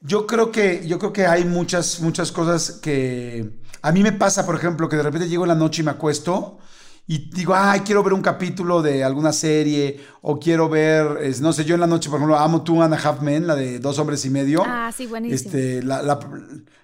[0.00, 3.50] Yo creo que, yo creo que hay muchas, muchas cosas que
[3.82, 5.90] a mí me pasa, por ejemplo, que de repente llego en la noche y me
[5.90, 6.58] acuesto
[7.06, 11.64] y digo, ay, quiero ver un capítulo de alguna serie o quiero ver, no sé,
[11.64, 13.98] yo en la noche, por ejemplo, amo Two and a Half Men, la de Dos
[13.98, 14.62] Hombres y Medio.
[14.64, 15.50] Ah, sí, buenísimo.
[15.50, 16.20] Este, la, la,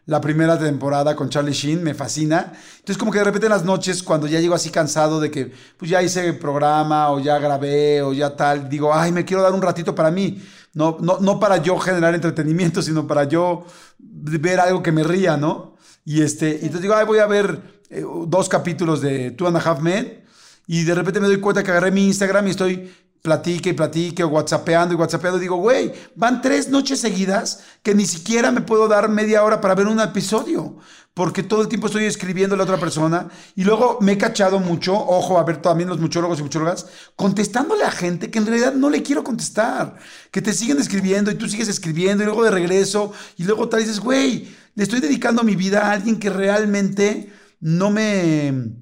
[0.07, 2.53] la, primera temporada con Charlie Sheen, me fascina.
[2.79, 5.53] Entonces, como que de repente en las noches, cuando ya llego así cansado de que,
[5.77, 9.45] pues ya hice el programa o ya grabé o ya tal, digo, ay, me quiero
[9.45, 10.43] dar un ratito para mí.
[10.77, 13.65] No, no, no para yo generar entretenimiento, sino para yo
[13.99, 15.75] ver algo que me ría, ¿no?
[16.05, 19.57] Y este, y entonces digo, ay, voy a ver eh, dos capítulos de Two and
[19.57, 20.23] a Half Men.
[20.67, 22.93] Y de repente me doy cuenta que agarré mi Instagram y estoy
[23.23, 25.39] platique y platique o whatsappeando y whatsappeando.
[25.39, 29.75] Digo, güey, van tres noches seguidas que ni siquiera me puedo dar media hora para
[29.75, 30.79] ver un episodio.
[31.15, 33.29] Porque todo el tiempo estoy escribiendo a la otra persona.
[33.55, 36.87] Y luego me he cachado mucho, ojo, a ver también los muchólogos y muchólogas,
[37.17, 39.97] contestándole a gente que en realidad no le quiero contestar.
[40.31, 43.13] Que te siguen escribiendo y tú sigues escribiendo y luego de regreso.
[43.39, 47.91] Y luego tal dices, güey, le estoy dedicando mi vida a alguien que realmente no
[47.91, 48.75] me,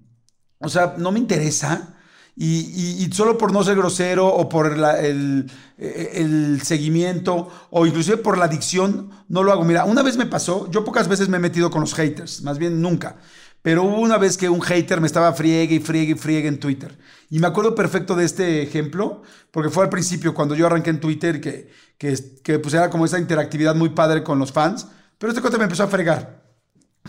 [0.58, 1.93] o sea, no me interesa
[2.36, 8.46] y, solo por no ser grosero o por el, el, seguimiento o inclusive por la
[8.46, 9.64] adicción, no lo hago.
[9.64, 12.58] Mira, una vez me pasó, yo pocas veces me he metido con los haters, más
[12.58, 13.16] bien nunca.
[13.62, 16.60] Pero hubo una vez que un hater me estaba friegue y friegue y friegue en
[16.60, 16.98] Twitter.
[17.30, 21.00] Y me acuerdo perfecto de este ejemplo, porque fue al principio cuando yo arranqué en
[21.00, 24.88] Twitter, que, que, que pues era como esa interactividad muy padre con los fans.
[25.18, 26.43] Pero este cuate me empezó a fregar.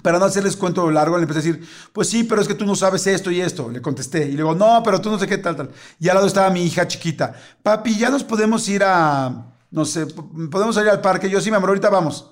[0.02, 2.66] Para no hacerles cuento largo, le empecé a decir, pues sí, pero es que tú
[2.66, 3.70] no sabes esto y esto.
[3.70, 4.28] Le contesté.
[4.28, 5.70] Y luego, no, pero tú no sé qué tal, tal.
[6.00, 7.34] Y al lado estaba mi hija chiquita.
[7.64, 11.30] Papi, ya nos podemos ir a, no sé, podemos ir al parque.
[11.30, 12.32] Yo sí, mi amor, ahorita vamos.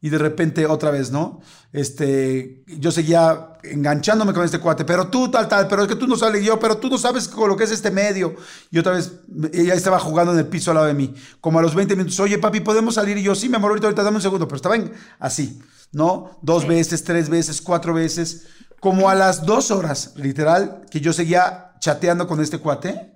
[0.00, 1.40] Y de repente otra vez, ¿no?
[1.72, 6.08] Este, yo seguía enganchándome con este cuate, pero tú tal, tal, pero es que tú
[6.08, 8.34] no sabes, yo, pero tú no sabes con lo que es este medio.
[8.70, 9.12] Y otra vez,
[9.52, 11.14] ella estaba jugando en el piso al lado de mí.
[11.40, 13.16] Como a los 20 minutos, oye, papi, ¿podemos salir?
[13.16, 14.48] Y yo, sí, mi amor, ahorita, ahorita, dame un segundo.
[14.48, 15.62] Pero estaban así.
[15.92, 16.38] ¿No?
[16.42, 18.46] Dos veces, tres veces, cuatro veces.
[18.80, 23.12] Como a las dos horas, literal, que yo seguía chateando con este cuate,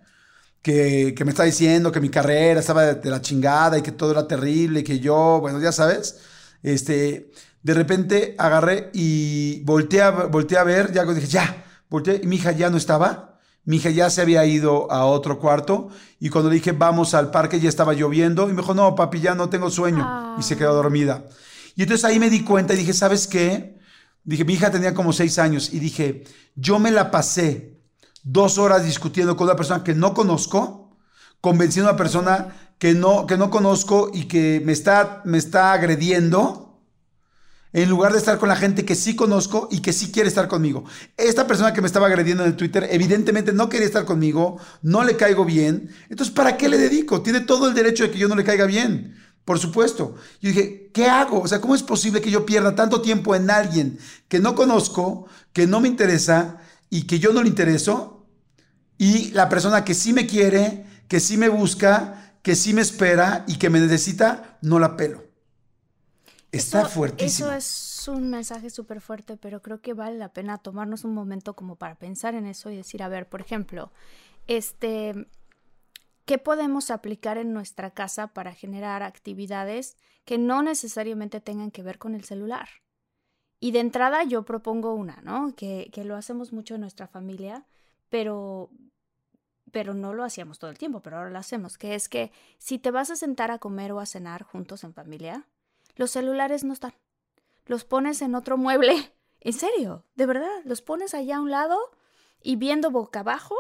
[0.62, 3.93] que, que me está diciendo que mi carrera estaba de, de la chingada y que
[3.93, 6.18] todo era terrible y que yo, bueno, ya sabes,
[6.62, 7.31] este,
[7.62, 12.37] de repente agarré y volteé a, volteé a ver, ya dije, ya, volteé, y mi
[12.37, 13.41] hija ya no estaba.
[13.64, 15.89] Mi hija ya se había ido a otro cuarto
[16.20, 19.20] y cuando le dije vamos al parque ya estaba lloviendo y me dijo, no, papi,
[19.20, 20.37] ya no tengo sueño.
[20.39, 21.24] Y se quedó dormida.
[21.77, 23.79] Y entonces ahí me di cuenta y dije, ¿sabes qué?
[24.24, 26.24] Dije, mi hija tenía como seis años y dije,
[26.57, 27.79] yo me la pasé
[28.24, 30.97] dos horas discutiendo con una persona que no conozco,
[31.41, 35.72] convenciendo a una persona que no, que no conozco y que me está, me está
[35.72, 36.83] agrediendo
[37.72, 40.49] en lugar de estar con la gente que sí conozco y que sí quiere estar
[40.49, 40.85] conmigo.
[41.18, 45.05] Esta persona que me estaba agrediendo en el Twitter evidentemente no quería estar conmigo, no
[45.05, 47.20] le caigo bien, entonces ¿para qué le dedico?
[47.20, 49.14] Tiene todo el derecho de que yo no le caiga bien.
[49.47, 50.16] Por supuesto.
[50.42, 51.40] Yo dije, ¿qué hago?
[51.40, 55.28] O sea, ¿cómo es posible que yo pierda tanto tiempo en alguien que no conozco,
[55.55, 56.59] que no me interesa
[56.90, 58.26] y que yo no le intereso?
[58.99, 63.44] Y la persona que sí me quiere, que sí me busca, que sí me espera
[63.47, 65.24] y que me necesita, no la pelo.
[66.51, 67.51] Está Eso- fuertísimo.
[67.51, 71.55] Eso es un mensaje súper fuerte, pero creo que vale la pena tomarnos un momento
[71.55, 73.92] como para pensar en eso y decir, a ver, por ejemplo,
[74.49, 75.28] este,
[76.27, 81.99] ¿qué podemos aplicar en nuestra casa para generar actividades que no necesariamente tengan que ver
[81.99, 82.68] con el celular?
[83.59, 85.55] Y de entrada yo propongo una, ¿no?
[85.57, 87.64] Que, que lo hacemos mucho en nuestra familia,
[88.11, 88.70] pero,
[89.72, 92.79] pero no lo hacíamos todo el tiempo, pero ahora lo hacemos, que es que si
[92.79, 95.47] te vas a sentar a comer o a cenar juntos en familia,
[95.95, 96.93] los celulares no están.
[97.64, 98.95] Los pones en otro mueble.
[99.39, 101.79] En serio, de verdad, los pones allá a un lado
[102.43, 103.55] y viendo boca abajo,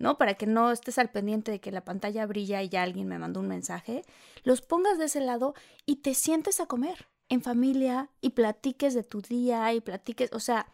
[0.00, 0.16] ¿no?
[0.18, 3.18] Para que no estés al pendiente de que la pantalla brilla y ya alguien me
[3.18, 4.02] mandó un mensaje.
[4.42, 5.54] Los pongas de ese lado
[5.86, 10.40] y te sientes a comer en familia y platiques de tu día y platiques, o
[10.40, 10.66] sea,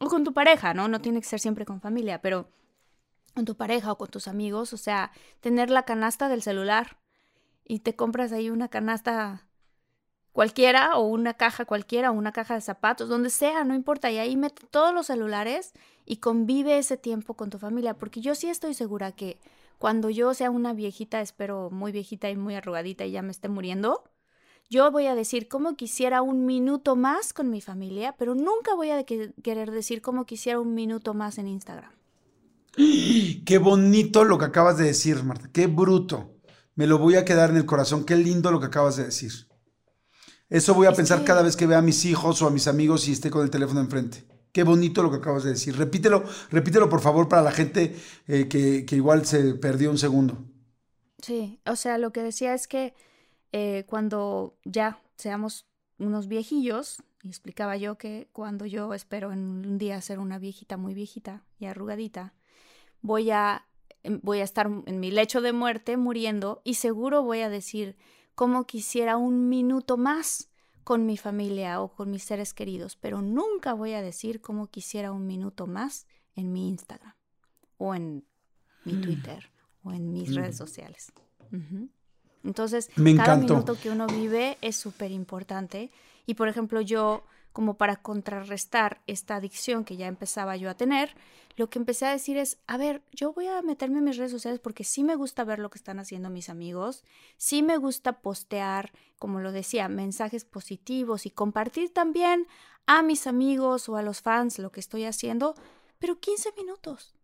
[0.00, 0.86] o con tu pareja, ¿no?
[0.86, 2.48] No tiene que ser siempre con familia, pero
[3.34, 5.10] con tu pareja o con tus amigos, o sea,
[5.40, 6.98] tener la canasta del celular
[7.64, 9.48] y te compras ahí una canasta
[10.32, 14.18] cualquiera o una caja cualquiera o una caja de zapatos, donde sea, no importa, y
[14.18, 15.72] ahí mete todos los celulares
[16.06, 19.40] y convive ese tiempo con tu familia, porque yo sí estoy segura que
[19.78, 23.48] cuando yo sea una viejita, espero muy viejita y muy arrugadita y ya me esté
[23.48, 24.04] muriendo,
[24.68, 28.90] yo voy a decir cómo quisiera un minuto más con mi familia, pero nunca voy
[28.90, 31.90] a que- querer decir cómo quisiera un minuto más en Instagram.
[33.44, 35.50] Qué bonito lo que acabas de decir, Marta.
[35.52, 36.36] Qué bruto.
[36.76, 38.04] Me lo voy a quedar en el corazón.
[38.04, 39.49] Qué lindo lo que acabas de decir.
[40.50, 42.50] Eso voy a Es pensar que- cada vez que vea a mis hijos o a
[42.50, 44.24] mis amigos y esté con el teléfono enfrente.
[44.52, 45.76] Qué bonito lo que acabas de decir.
[45.76, 47.96] Repítelo, repítelo por favor para la gente
[48.26, 50.44] eh, que, que igual se perdió un segundo.
[51.22, 52.94] Sí, o sea, lo que decía es que
[53.52, 55.66] eh, cuando ya seamos
[55.98, 60.76] unos viejillos, y explicaba yo que cuando yo espero en un día ser una viejita
[60.78, 62.32] muy viejita y arrugadita,
[63.02, 63.66] voy a,
[64.02, 67.96] em, voy a estar en mi lecho de muerte muriendo y seguro voy a decir
[68.40, 70.48] cómo quisiera un minuto más
[70.82, 75.12] con mi familia o con mis seres queridos, pero nunca voy a decir cómo quisiera
[75.12, 77.12] un minuto más en mi Instagram
[77.76, 78.24] o en
[78.86, 79.50] mi Twitter
[79.82, 81.12] o en mis redes sociales.
[82.42, 85.90] Entonces, Me cada minuto que uno vive es súper importante.
[86.24, 91.14] Y por ejemplo, yo, como para contrarrestar esta adicción que ya empezaba yo a tener,
[91.60, 94.32] lo que empecé a decir es, a ver, yo voy a meterme en mis redes
[94.32, 97.04] sociales porque sí me gusta ver lo que están haciendo mis amigos,
[97.36, 102.46] sí me gusta postear, como lo decía, mensajes positivos y compartir también
[102.86, 105.54] a mis amigos o a los fans lo que estoy haciendo,
[105.98, 107.14] pero 15 minutos.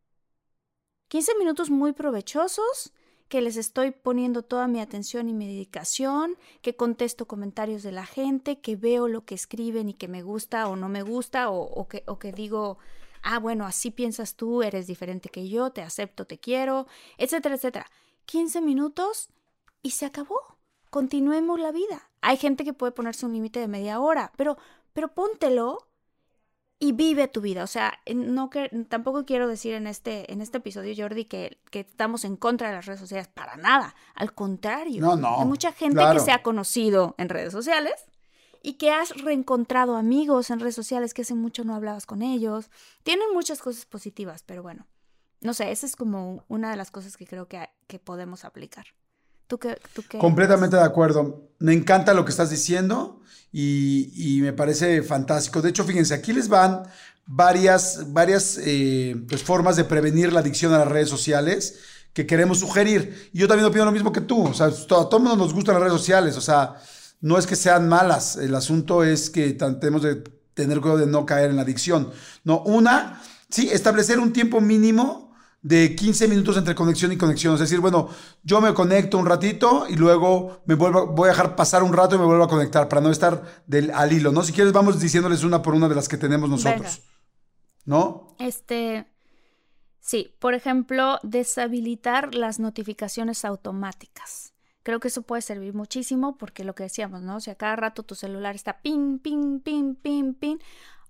[1.08, 2.92] 15 minutos muy provechosos
[3.28, 8.04] que les estoy poniendo toda mi atención y mi dedicación, que contesto comentarios de la
[8.04, 11.62] gente, que veo lo que escriben y que me gusta o no me gusta, o,
[11.62, 12.76] o que, o que digo,
[13.26, 16.86] ah, bueno, así piensas tú, eres diferente que yo, te acepto, te quiero,
[17.18, 17.86] etcétera, etcétera.
[18.26, 19.30] 15 minutos
[19.82, 20.40] y se acabó.
[20.90, 22.08] Continuemos la vida.
[22.20, 24.56] Hay gente que puede ponerse un límite de media hora, pero,
[24.92, 25.88] pero póntelo
[26.78, 27.64] y vive tu vida.
[27.64, 31.80] O sea, no que, tampoco quiero decir en este, en este episodio, Jordi, que, que
[31.80, 33.26] estamos en contra de las redes sociales.
[33.26, 33.96] Para nada.
[34.14, 35.00] Al contrario.
[35.00, 36.14] No, no, Hay mucha gente claro.
[36.14, 38.06] que se ha conocido en redes sociales
[38.66, 42.68] y que has reencontrado amigos en redes sociales que hace mucho no hablabas con ellos.
[43.04, 44.88] Tienen muchas cosas positivas, pero bueno.
[45.40, 48.86] No sé, esa es como una de las cosas que creo que, que podemos aplicar.
[49.46, 49.78] ¿Tú qué?
[49.92, 51.48] Tú qué Completamente de acuerdo.
[51.60, 53.20] Me encanta lo que estás diciendo
[53.52, 55.62] y, y me parece fantástico.
[55.62, 56.82] De hecho, fíjense, aquí les van
[57.24, 61.78] varias, varias eh, pues, formas de prevenir la adicción a las redes sociales
[62.12, 63.30] que queremos sugerir.
[63.32, 64.42] Y yo también opino lo mismo que tú.
[64.44, 66.36] O sea, a todo mundo nos gustan las redes sociales.
[66.36, 66.74] O sea,
[67.20, 68.36] no es que sean malas.
[68.36, 70.16] El asunto es que tratemos de
[70.54, 72.10] tener cuidado de no caer en la adicción.
[72.44, 75.26] No, una, sí, establecer un tiempo mínimo
[75.62, 77.54] de 15 minutos entre conexión y conexión.
[77.54, 78.08] Es decir, bueno,
[78.44, 82.14] yo me conecto un ratito y luego me vuelvo, voy a dejar pasar un rato
[82.14, 84.44] y me vuelvo a conectar para no estar del, al hilo, ¿no?
[84.44, 87.02] Si quieres, vamos diciéndoles una por una de las que tenemos nosotros.
[87.84, 88.36] ¿No?
[88.38, 89.06] Este.
[90.00, 94.52] Sí, por ejemplo, deshabilitar las notificaciones automáticas.
[94.86, 97.40] Creo que eso puede servir muchísimo porque lo que decíamos, ¿no?
[97.40, 100.58] Si a cada rato tu celular está ping, ping, ping, ping, ping,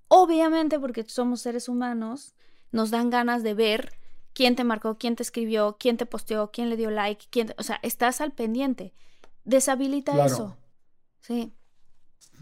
[0.08, 2.32] obviamente porque somos seres humanos,
[2.72, 3.92] nos dan ganas de ver
[4.32, 7.62] quién te marcó, quién te escribió, quién te posteó, quién le dio like, quién, o
[7.62, 8.94] sea, estás al pendiente.
[9.44, 10.56] Deshabilita eso.
[11.20, 11.52] Sí.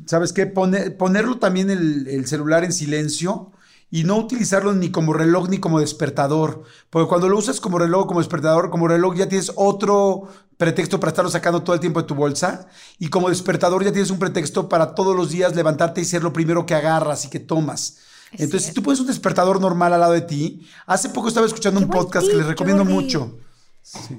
[0.07, 0.47] ¿Sabes qué?
[0.47, 3.51] ponerlo también el, el celular en silencio
[3.91, 6.63] y no utilizarlo ni como reloj ni como despertador.
[6.91, 11.11] Porque cuando lo usas como reloj, como despertador, como reloj, ya tienes otro pretexto para
[11.11, 12.69] estarlo sacando todo el tiempo de tu bolsa.
[12.99, 16.33] Y como despertador ya tienes un pretexto para todos los días levantarte y ser lo
[16.33, 17.99] primero que agarras y que tomas.
[18.33, 21.79] Entonces, si tú pones un despertador normal al lado de ti, hace poco estaba escuchando
[21.79, 23.39] un podcast que les recomiendo mucho.
[23.81, 24.17] Sí.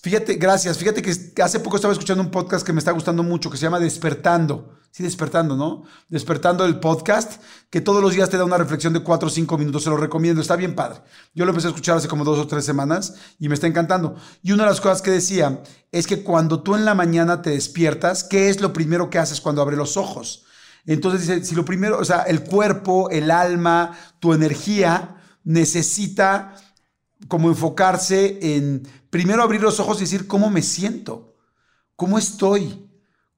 [0.00, 0.78] Fíjate, gracias.
[0.78, 3.64] Fíjate que hace poco estaba escuchando un podcast que me está gustando mucho, que se
[3.64, 4.77] llama Despertando.
[4.90, 5.84] Sí, Despertando, ¿no?
[6.08, 9.58] Despertando el podcast, que todos los días te da una reflexión de cuatro o cinco
[9.58, 9.84] minutos.
[9.84, 11.02] Se lo recomiendo, está bien padre.
[11.34, 14.16] Yo lo empecé a escuchar hace como dos o tres semanas y me está encantando.
[14.42, 15.62] Y una de las cosas que decía
[15.92, 19.40] es que cuando tú en la mañana te despiertas, ¿qué es lo primero que haces
[19.40, 20.44] cuando abres los ojos?
[20.86, 26.56] Entonces dice, si lo primero, o sea, el cuerpo, el alma, tu energía necesita
[27.28, 31.36] como enfocarse en primero abrir los ojos y decir cómo me siento,
[31.94, 32.87] cómo estoy,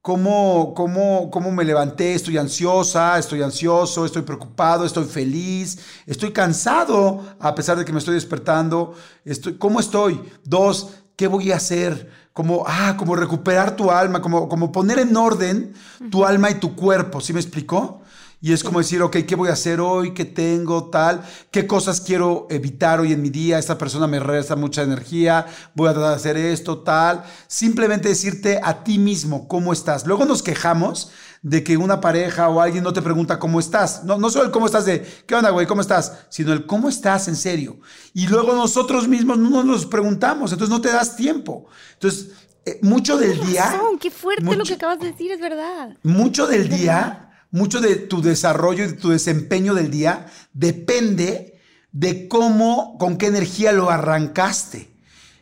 [0.03, 7.23] cómo, cómo, cómo me levanté, estoy ansiosa, estoy ansioso, estoy preocupado, estoy feliz, estoy cansado
[7.39, 8.95] a pesar de que me estoy despertando,
[9.25, 10.21] estoy, ¿cómo estoy?
[10.45, 12.11] Dos, ¿qué voy a hacer?
[12.33, 15.75] Como, ah, como recuperar tu alma, como, como poner en orden
[16.11, 18.01] tu alma y tu cuerpo, ¿sí me explicó?
[18.43, 20.15] Y es como decir, ok, ¿qué voy a hacer hoy?
[20.15, 20.89] ¿Qué tengo?
[20.89, 21.23] Tal.
[21.51, 23.59] ¿Qué cosas quiero evitar hoy en mi día?
[23.59, 25.47] Esta persona me resta mucha energía.
[25.75, 27.23] Voy a tratar de hacer esto, tal.
[27.49, 30.07] Simplemente decirte a ti mismo cómo estás.
[30.07, 31.11] Luego nos quejamos
[31.43, 34.05] de que una pareja o alguien no te pregunta cómo estás.
[34.05, 35.67] No, no solo el cómo estás de, ¿qué onda, güey?
[35.67, 36.21] ¿Cómo estás?
[36.31, 37.79] Sino el cómo estás en serio.
[38.15, 40.51] Y luego nosotros mismos no nos preguntamos.
[40.51, 41.67] Entonces no te das tiempo.
[41.93, 42.31] Entonces,
[42.65, 43.79] eh, mucho del día...
[44.01, 45.31] ¡Qué fuerte lo que acabas de decir!
[45.31, 45.99] Es verdad.
[46.03, 51.61] Mucho del día mucho de tu desarrollo y de tu desempeño del día depende
[51.93, 54.89] de cómo, con qué energía lo arrancaste.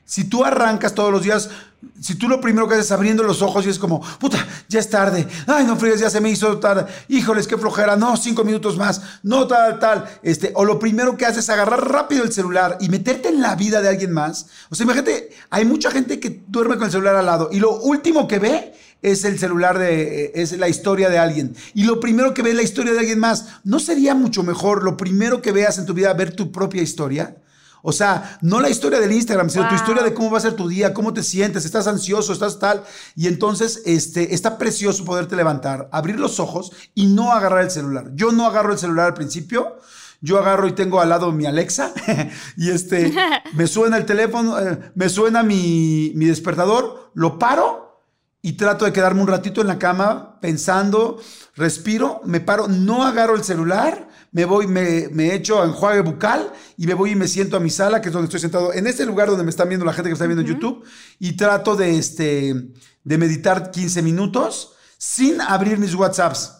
[0.04, 1.50] Si tú arrancas todos los días,
[2.00, 4.80] si tú lo primero que haces es abriendo los ojos y es como, puta, ya
[4.80, 8.42] es tarde, ay, no fríes, ya se me hizo tarde, híjoles, qué flojera, no, cinco
[8.42, 12.32] minutos más, no, tal, tal, este, o lo primero que haces es agarrar rápido el
[12.32, 14.46] celular y meterte en la vida de alguien más.
[14.70, 17.78] O sea, imagínate, hay mucha gente que duerme con el celular al lado y lo
[17.78, 21.54] último que ve es el celular de, eh, es la historia de alguien.
[21.74, 23.46] Y lo primero que ve es la historia de alguien más.
[23.64, 27.36] ¿No sería mucho mejor lo primero que veas en tu vida ver tu propia historia?
[27.82, 30.54] O sea, no la historia del Instagram, sino tu historia de cómo va a ser
[30.54, 32.82] tu día, cómo te sientes, estás ansioso, estás tal.
[33.14, 38.10] Y entonces, este, está precioso poderte levantar, abrir los ojos y no agarrar el celular.
[38.14, 39.78] Yo no agarro el celular al principio.
[40.20, 41.92] Yo agarro y tengo al lado mi Alexa
[42.56, 43.14] y este,
[43.54, 47.87] me suena el teléfono, eh, me suena mi, mi despertador, lo paro
[48.40, 51.20] y trato de quedarme un ratito en la cama pensando,
[51.56, 56.86] respiro, me paro, no agarro el celular, me voy, me, me echo enjuague bucal y
[56.86, 59.04] me voy y me siento a mi sala, que es donde estoy sentado, en este
[59.06, 60.84] lugar donde me están viendo la gente que está viendo en YouTube,
[61.18, 62.54] y trato de, este,
[63.02, 66.54] de meditar 15 minutos sin abrir mis WhatsApps.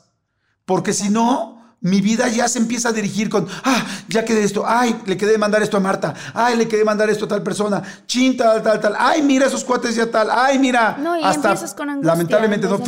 [0.65, 4.65] Porque si no, mi vida ya se empieza a dirigir con, ah, ya quedé esto,
[4.67, 7.83] ay, le quedé mandar esto a Marta, ay, le quedé mandar esto a tal persona,
[8.07, 11.55] chin, tal, tal, tal, ay, mira esos cuates ya tal, ay, mira, no, y hasta
[11.77, 12.79] con angustia, lamentablemente no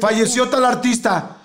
[0.00, 1.36] falleció tal artista.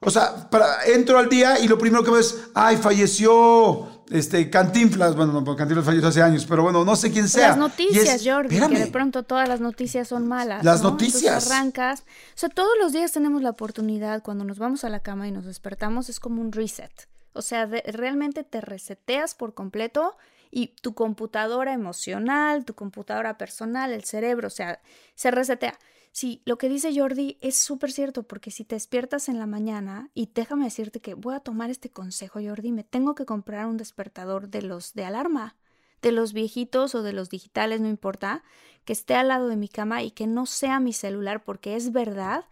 [0.00, 4.48] O sea, para, entro al día y lo primero que veo es, ay, falleció este,
[4.48, 7.48] Cantinflas, bueno, Cantinflas falleció hace años, pero bueno, no sé quién sea.
[7.48, 10.64] Las noticias, Jordi, que de pronto todas las noticias son malas.
[10.64, 11.50] Las noticias.
[11.50, 12.00] arrancas.
[12.00, 15.32] O sea, todos los días tenemos la oportunidad, cuando nos vamos a la cama y
[15.32, 17.08] nos despertamos, es como un reset.
[17.32, 20.16] O sea, realmente te reseteas por completo
[20.50, 24.80] y tu computadora emocional, tu computadora personal, el cerebro, o sea,
[25.14, 25.78] se resetea.
[26.12, 30.10] Sí, lo que dice Jordi es súper cierto, porque si te despiertas en la mañana,
[30.14, 33.76] y déjame decirte que voy a tomar este consejo, Jordi, me tengo que comprar un
[33.76, 35.56] despertador de los de alarma,
[36.02, 38.42] de los viejitos o de los digitales, no importa,
[38.84, 41.92] que esté al lado de mi cama y que no sea mi celular, porque es
[41.92, 42.46] verdad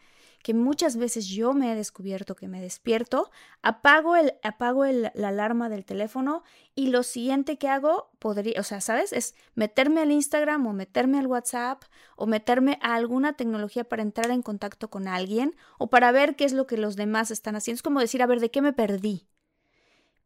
[0.46, 3.32] que muchas veces yo me he descubierto que me despierto,
[3.62, 6.44] apago, el, apago el, la alarma del teléfono
[6.76, 9.12] y lo siguiente que hago podría, o sea, ¿sabes?
[9.12, 11.82] Es meterme al Instagram o meterme al WhatsApp
[12.14, 16.44] o meterme a alguna tecnología para entrar en contacto con alguien o para ver qué
[16.44, 17.78] es lo que los demás están haciendo.
[17.78, 19.26] Es como decir, a ver, ¿de qué me perdí?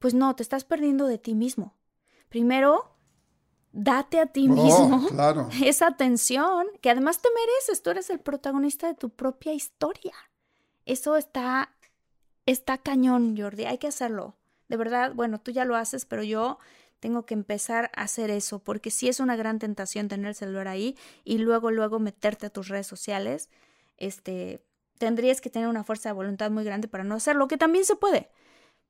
[0.01, 1.79] Pues no, te estás perdiendo de ti mismo.
[2.29, 2.95] Primero,
[3.73, 5.49] date a ti Oh, mismo claro.
[5.64, 7.83] esa atención que además te mereces.
[7.83, 10.14] Tú eres el protagonista de tu propia historia.
[10.87, 11.75] Eso está,
[12.47, 13.64] está cañón, Jordi.
[13.64, 14.37] Hay que hacerlo.
[14.68, 16.59] De verdad, bueno, tú ya lo haces, pero yo
[17.01, 20.68] tengo que empezar a hacer eso, porque sí es una gran tentación tener el celular
[20.68, 23.49] ahí y luego, luego meterte a tus redes sociales.
[23.97, 24.62] Este,
[24.99, 27.97] tendrías que tener una fuerza de voluntad muy grande para no hacerlo, que también se
[27.97, 28.31] puede,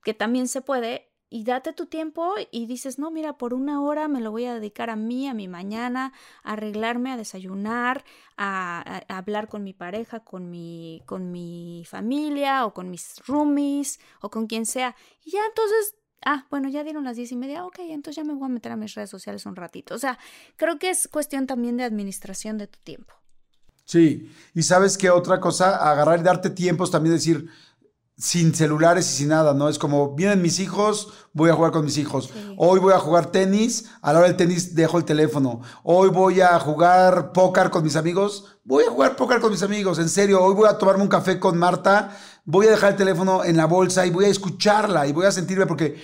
[0.05, 4.09] que también se puede, y date tu tiempo y dices, no, mira, por una hora
[4.09, 6.13] me lo voy a dedicar a mí, a mi mañana,
[6.43, 8.05] a arreglarme, a desayunar,
[8.37, 14.29] a, hablar con mi pareja, con mi, con mi familia o con mis roomies o
[14.29, 14.97] con quien sea.
[15.25, 15.95] Y ya entonces,
[16.27, 18.73] ah, bueno, ya dieron las diez y media, ok, entonces ya me voy a meter
[18.73, 19.95] a mis redes sociales un ratito.
[19.95, 20.19] O sea,
[20.57, 23.15] creo que es cuestión también de administración de tu tiempo.
[23.85, 27.49] Sí, y sabes qué otra cosa, agarrar y darte tiempos también decir
[28.21, 29.69] sin celulares y sin nada, ¿no?
[29.69, 32.31] Es como vienen mis hijos, voy a jugar con mis hijos.
[32.33, 32.55] Sí.
[32.59, 35.63] Hoy voy a jugar tenis, a la hora del tenis dejo el teléfono.
[35.83, 39.99] Hoy voy a jugar póker con mis amigos, voy a jugar póker con mis amigos,
[39.99, 40.43] en serio.
[40.43, 42.15] Hoy voy a tomarme un café con Marta,
[42.45, 45.33] voy a dejar el teléfono en la bolsa y voy a escucharla y voy a
[45.33, 45.99] sentirme porque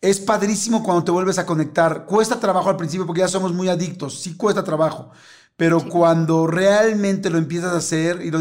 [0.00, 2.06] es padrísimo cuando te vuelves a conectar.
[2.06, 5.10] Cuesta trabajo al principio porque ya somos muy adictos, sí cuesta trabajo.
[5.58, 8.38] Pero cuando realmente lo empiezas a hacer y lo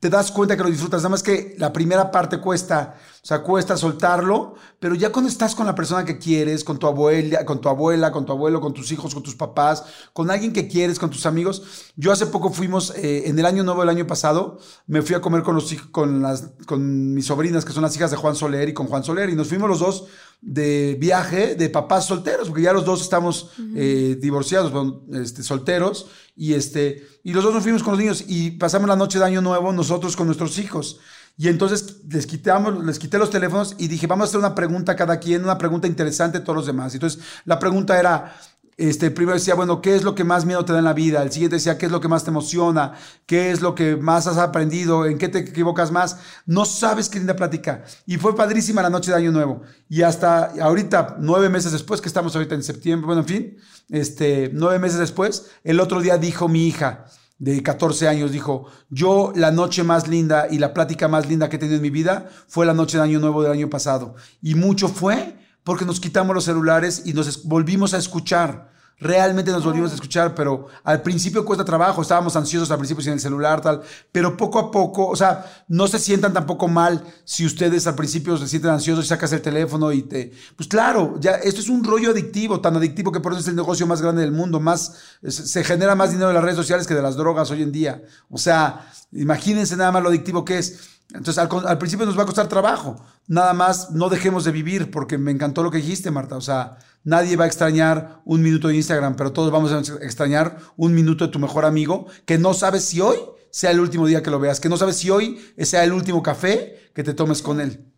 [0.00, 2.94] te das cuenta que lo disfrutas, nada más que la primera parte cuesta,
[3.24, 6.86] o sea, cuesta soltarlo, pero ya cuando estás con la persona que quieres, con tu
[6.86, 10.52] abuela, con tu abuela, con tu abuelo, con tus hijos, con tus papás, con alguien
[10.52, 11.62] que quieres, con tus amigos.
[11.96, 15.22] Yo hace poco fuimos, eh, en el año nuevo del año pasado, me fui a
[15.22, 18.68] comer con, los, con, las, con mis sobrinas, que son las hijas de Juan Soler,
[18.68, 20.04] y con Juan Soler, y nos fuimos los dos
[20.42, 26.08] de viaje de papás solteros, porque ya los dos estamos eh, divorciados, bueno, este, solteros,
[26.36, 29.24] y, este, y los dos nos fuimos con los niños y pasamos la noche de
[29.24, 31.00] Año Nuevo nosotros con nuestros hijos.
[31.36, 34.92] Y entonces les, quitamos, les quité los teléfonos y dije, vamos a hacer una pregunta
[34.92, 36.94] a cada quien, una pregunta interesante a todos los demás.
[36.94, 38.36] Entonces la pregunta era,
[38.76, 41.22] este, primero decía, bueno, ¿qué es lo que más miedo te da en la vida?
[41.22, 42.94] El siguiente decía, ¿qué es lo que más te emociona?
[43.26, 45.06] ¿Qué es lo que más has aprendido?
[45.06, 46.18] ¿En qué te equivocas más?
[46.46, 47.84] No sabes qué linda plática.
[48.06, 49.62] Y fue padrísima la noche de Año Nuevo.
[49.88, 53.56] Y hasta ahorita, nueve meses después, que estamos ahorita en septiembre, bueno, en fin,
[53.90, 57.06] este, nueve meses después, el otro día dijo mi hija,
[57.38, 61.56] de 14 años, dijo, yo la noche más linda y la plática más linda que
[61.56, 64.14] he tenido en mi vida fue la noche de Año Nuevo del año pasado.
[64.40, 68.73] Y mucho fue porque nos quitamos los celulares y nos volvimos a escuchar.
[69.00, 73.14] Realmente nos volvimos a escuchar, pero al principio cuesta trabajo, estábamos ansiosos al principio sin
[73.14, 73.82] el celular, tal,
[74.12, 78.36] pero poco a poco, o sea, no se sientan tampoco mal si ustedes al principio
[78.36, 80.32] se sienten ansiosos y sacas el teléfono y te...
[80.56, 83.56] Pues claro, ya esto es un rollo adictivo, tan adictivo que por eso es el
[83.56, 84.94] negocio más grande del mundo, más,
[85.26, 88.02] se genera más dinero de las redes sociales que de las drogas hoy en día.
[88.30, 90.90] O sea, imagínense nada más lo adictivo que es.
[91.08, 93.04] Entonces, al, al principio nos va a costar trabajo.
[93.26, 96.36] Nada más no dejemos de vivir, porque me encantó lo que dijiste, Marta.
[96.36, 100.58] O sea, nadie va a extrañar un minuto de Instagram, pero todos vamos a extrañar
[100.76, 103.18] un minuto de tu mejor amigo, que no sabes si hoy
[103.50, 106.22] sea el último día que lo veas, que no sabes si hoy sea el último
[106.22, 107.92] café que te tomes con él.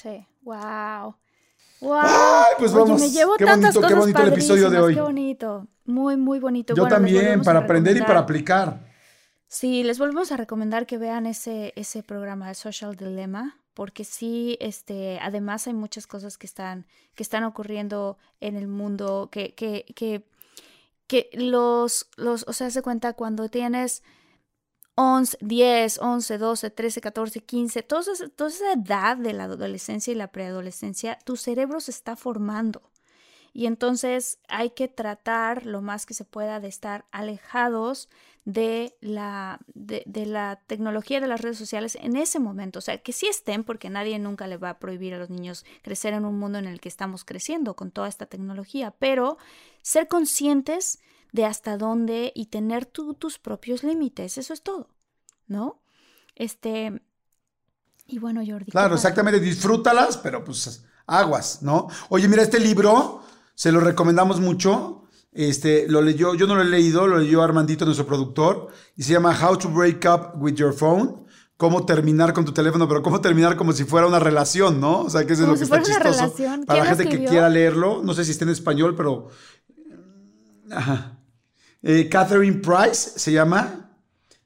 [0.00, 1.16] Sí, wow.
[1.80, 1.98] Wow.
[2.02, 3.00] Ay, pues Oye, vamos.
[3.00, 4.94] me llevo Qué tantas bonito, qué bonito el episodio de hoy.
[4.94, 5.66] Qué bonito.
[5.84, 6.74] Muy, muy bonito.
[6.74, 8.86] Yo Bueno, también, para aprender y para aplicar.
[9.48, 14.56] Sí, les volvemos a recomendar que vean ese, ese programa, el Social Dilemma, porque sí,
[14.58, 19.84] este, además hay muchas cosas que están, que están ocurriendo en el mundo, que, que,
[19.94, 20.24] que,
[21.06, 24.02] que los, los, o sea, se cuenta cuando tienes
[24.94, 30.10] 11, 10, 11, 12, 13, 14, 15, toda esa, toda esa edad de la adolescencia
[30.10, 32.80] y la preadolescencia, tu cerebro se está formando.
[33.56, 38.10] Y entonces hay que tratar lo más que se pueda de estar alejados
[38.44, 42.80] de la, de, de la tecnología de las redes sociales en ese momento.
[42.80, 45.64] O sea, que sí estén, porque nadie nunca le va a prohibir a los niños
[45.80, 49.38] crecer en un mundo en el que estamos creciendo con toda esta tecnología, pero
[49.80, 50.98] ser conscientes
[51.32, 54.90] de hasta dónde y tener tú tus propios límites, eso es todo,
[55.46, 55.80] ¿no?
[56.34, 57.00] Este.
[58.06, 58.70] Y bueno, Jordi.
[58.70, 61.88] Claro, exactamente, disfrútalas, pero pues aguas, ¿no?
[62.10, 63.22] Oye, mira, este libro
[63.56, 65.02] se lo recomendamos mucho.
[65.32, 69.12] Este, lo leyó, yo no lo he leído, lo leyó Armandito, nuestro productor, y se
[69.12, 71.26] llama How to Break Up with Your Phone.
[71.56, 75.00] Cómo terminar con tu teléfono, pero cómo terminar como si fuera una relación, ¿no?
[75.00, 76.10] O sea, que eso es lo que está chistoso.
[76.10, 76.64] relación.
[76.64, 79.28] Para la ¿Quién lo gente que quiera leerlo, no sé si está en español, pero.
[80.70, 81.18] Ajá.
[81.82, 83.90] Eh, Catherine Price se llama.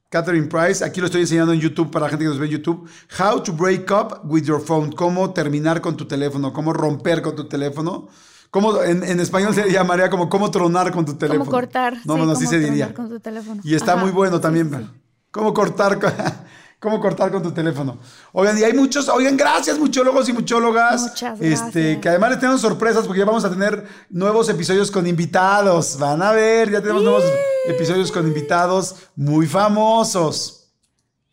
[0.08, 2.52] Catherine Price, aquí lo estoy enseñando en YouTube para la gente que nos ve en
[2.52, 2.88] YouTube.
[3.18, 4.92] How to break up with your phone.
[4.92, 8.08] Cómo terminar con tu teléfono, cómo romper con tu teléfono.
[8.50, 11.44] Cómo, en, en español se llamaría como cómo tronar con tu teléfono.
[11.44, 11.94] Cómo cortar.
[12.04, 12.92] No, sí, no, así se diría.
[12.92, 13.60] Con tu teléfono.
[13.64, 14.68] Y está Ajá, muy bueno también.
[14.70, 15.00] sí, sí.
[15.30, 16.12] Cómo cortar con,
[16.80, 17.98] cómo cortar con tu teléfono.
[18.32, 21.02] Oigan, y hay muchos, oigan, gracias muchólogos y muchólogas.
[21.02, 22.00] Muchas Este, gracias.
[22.00, 25.96] que además les tenemos sorpresas porque ya vamos a tener nuevos episodios con invitados.
[26.00, 27.22] Van a ver, ya tenemos nuevos
[27.68, 30.56] episodios con invitados muy famosos.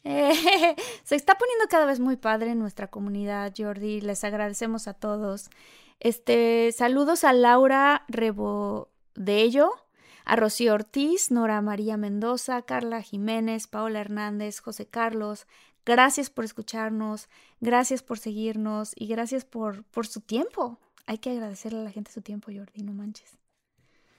[0.03, 0.32] Eh,
[1.03, 4.01] se está poniendo cada vez muy padre en nuestra comunidad, Jordi.
[4.01, 5.49] Les agradecemos a todos.
[6.00, 9.72] Este, saludos a Laura Rebodello,
[10.26, 15.48] a Rocío Ortiz, Nora María Mendoza, Carla Jiménez, Paola Hernández, José Carlos.
[15.86, 17.30] Gracias por escucharnos,
[17.62, 20.78] gracias por seguirnos y gracias por, por su tiempo.
[21.06, 23.38] Hay que agradecerle a la gente su tiempo, Jordi, no manches.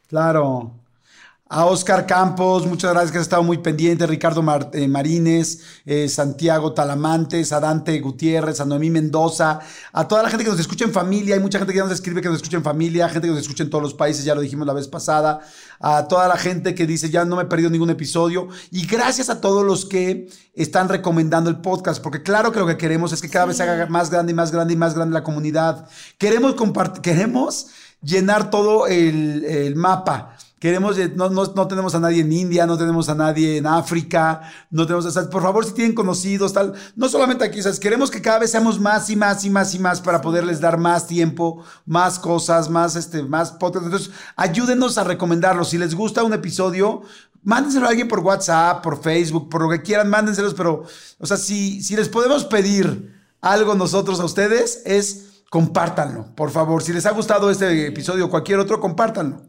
[0.06, 0.72] Claro.
[1.50, 4.06] A Oscar Campos, muchas gracias que has estado muy pendiente.
[4.06, 9.58] Ricardo Mar- eh, Marínez, eh, Santiago Talamantes, a Dante Gutiérrez, a Noemí Mendoza,
[9.94, 11.36] a toda la gente que nos escucha en familia.
[11.36, 13.40] Hay mucha gente que ya nos escribe que nos escucha en familia, gente que nos
[13.40, 15.40] escucha en todos los países, ya lo dijimos la vez pasada.
[15.80, 18.48] A toda la gente que dice ya no me he perdido ningún episodio.
[18.70, 22.76] Y gracias a todos los que están recomendando el podcast, porque claro que lo que
[22.76, 25.14] queremos es que cada vez se haga más grande y más grande y más grande
[25.14, 25.88] la comunidad.
[26.18, 27.68] Queremos compartir, queremos
[28.02, 30.36] llenar todo el, el mapa.
[30.58, 33.66] Queremos, eh, no, no, no tenemos a nadie en India, no tenemos a nadie en
[33.66, 37.78] África, no tenemos, o sea, por favor, si tienen conocidos, tal, no solamente aquí, ¿sabes?
[37.78, 40.76] queremos que cada vez seamos más y más y más y más para poderles dar
[40.76, 43.86] más tiempo, más cosas, más, este, más podcast.
[43.86, 45.64] Entonces, ayúdenos a recomendarlo.
[45.64, 47.02] Si les gusta un episodio,
[47.42, 50.84] mándenselo a alguien por WhatsApp, por Facebook, por lo que quieran, mándenselos, pero,
[51.18, 56.82] o sea, si, si les podemos pedir algo nosotros a ustedes, es compártanlo, por favor.
[56.82, 59.47] Si les ha gustado este episodio o cualquier otro, compártanlo.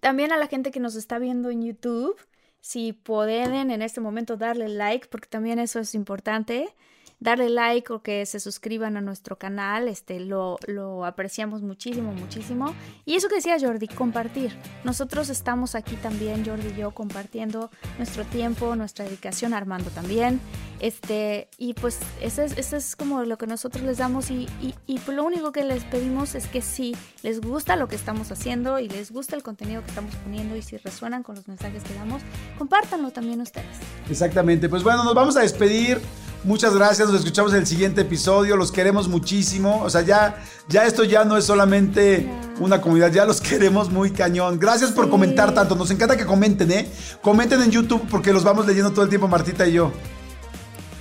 [0.00, 2.16] También a la gente que nos está viendo en YouTube,
[2.60, 6.74] si pueden en este momento darle like, porque también eso es importante,
[7.20, 12.74] darle like o que se suscriban a nuestro canal, este, lo, lo apreciamos muchísimo, muchísimo.
[13.04, 14.56] Y eso que decía Jordi, compartir.
[14.84, 20.40] Nosotros estamos aquí también, Jordi y yo, compartiendo nuestro tiempo, nuestra dedicación, Armando también.
[20.80, 24.74] Este, y pues eso es, eso es como lo que nosotros les damos y, y,
[24.86, 28.30] y pues lo único que les pedimos es que si les gusta lo que estamos
[28.30, 31.82] haciendo y les gusta el contenido que estamos poniendo y si resuenan con los mensajes
[31.82, 32.22] que damos,
[32.58, 33.66] compártanlo también ustedes.
[34.08, 34.68] Exactamente.
[34.68, 36.00] Pues bueno, nos vamos a despedir.
[36.44, 37.08] Muchas gracias.
[37.10, 38.56] Nos escuchamos en el siguiente episodio.
[38.56, 39.82] Los queremos muchísimo.
[39.82, 40.36] O sea, ya,
[40.68, 42.30] ya esto ya no es solamente
[42.60, 44.58] una comunidad, ya los queremos muy cañón.
[44.58, 45.10] Gracias por Sí.
[45.10, 45.74] comentar tanto.
[45.74, 46.88] Nos encanta que comenten, ¿eh?
[47.22, 49.92] Comenten en YouTube porque los vamos leyendo todo el tiempo, Martita y yo.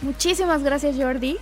[0.01, 1.37] Muchísimas gracias Jordi.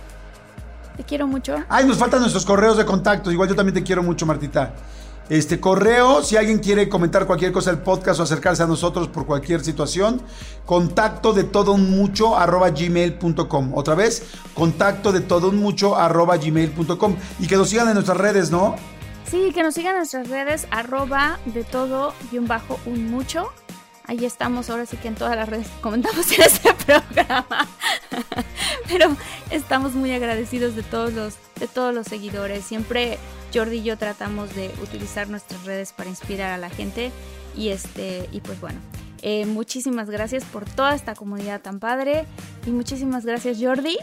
[0.96, 1.56] Te quiero mucho.
[1.68, 3.30] Ay, nos faltan nuestros correos de contacto.
[3.30, 4.74] Igual yo también te quiero mucho, Martita.
[5.28, 9.26] Este correo, si alguien quiere comentar cualquier cosa del podcast o acercarse a nosotros por
[9.26, 10.22] cualquier situación,
[10.64, 13.72] contacto de todo un mucho arroba gmail.com.
[13.74, 14.22] Otra vez,
[14.54, 17.16] contacto de todo un mucho arroba gmail.com.
[17.40, 18.76] Y que nos sigan en nuestras redes, ¿no?
[19.28, 23.50] Sí, que nos sigan en nuestras redes, arroba de todo y un bajo un mucho.
[24.04, 27.66] Ahí estamos, ahora sí que en todas las redes comentamos en este programa.
[28.86, 29.16] Pero
[29.50, 32.64] estamos muy agradecidos de todos los, de todos los seguidores.
[32.64, 33.18] Siempre
[33.54, 37.10] Jordi y yo tratamos de utilizar nuestras redes para inspirar a la gente.
[37.56, 38.78] Y este, y pues bueno.
[39.22, 42.24] eh, muchísimas gracias por toda esta comunidad tan padre.
[42.66, 43.96] Y muchísimas gracias, Jordi.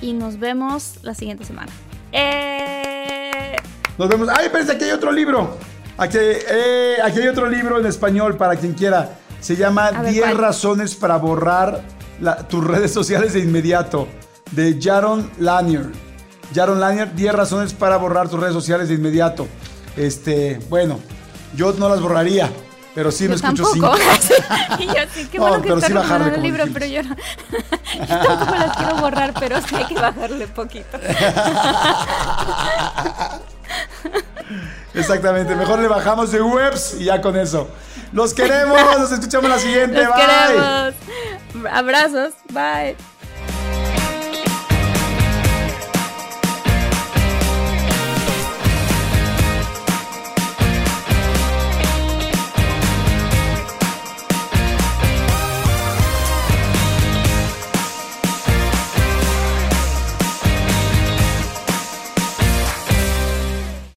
[0.00, 1.72] Y nos vemos la siguiente semana.
[2.12, 3.56] ¡Eh!
[3.98, 4.28] Nos vemos.
[4.28, 4.72] ¡Ay, espérense!
[4.72, 5.56] Aquí hay otro libro.
[5.96, 9.18] Aquí, eh, aquí hay otro libro en español para quien quiera.
[9.40, 10.38] Se llama A ver, 10 ¿cuál?
[10.38, 11.82] razones para borrar
[12.20, 14.08] la- tus redes sociales de inmediato.
[14.52, 15.86] De Jaron Lanier.
[16.54, 19.46] Jaron Lanier, 10 razones para borrar tus redes sociales de inmediato.
[19.96, 20.98] Este, bueno,
[21.54, 22.50] yo no las borraría,
[22.94, 23.96] pero sí me escucho tampoco.
[23.96, 24.78] cinco.
[24.78, 26.80] y yo sí, qué No, bueno que pero está sí bajarle, el libro, dijimos.
[26.80, 27.16] pero yo no.
[28.08, 30.98] yo tampoco las quiero borrar, pero sí hay que bajarle poquito.
[34.94, 37.68] Exactamente, mejor le bajamos de webs y ya con eso.
[38.12, 40.04] Los queremos, nos escuchamos la siguiente.
[40.04, 40.24] Los Bye.
[40.26, 40.94] queremos.
[41.72, 42.34] Abrazos.
[42.50, 42.96] Bye.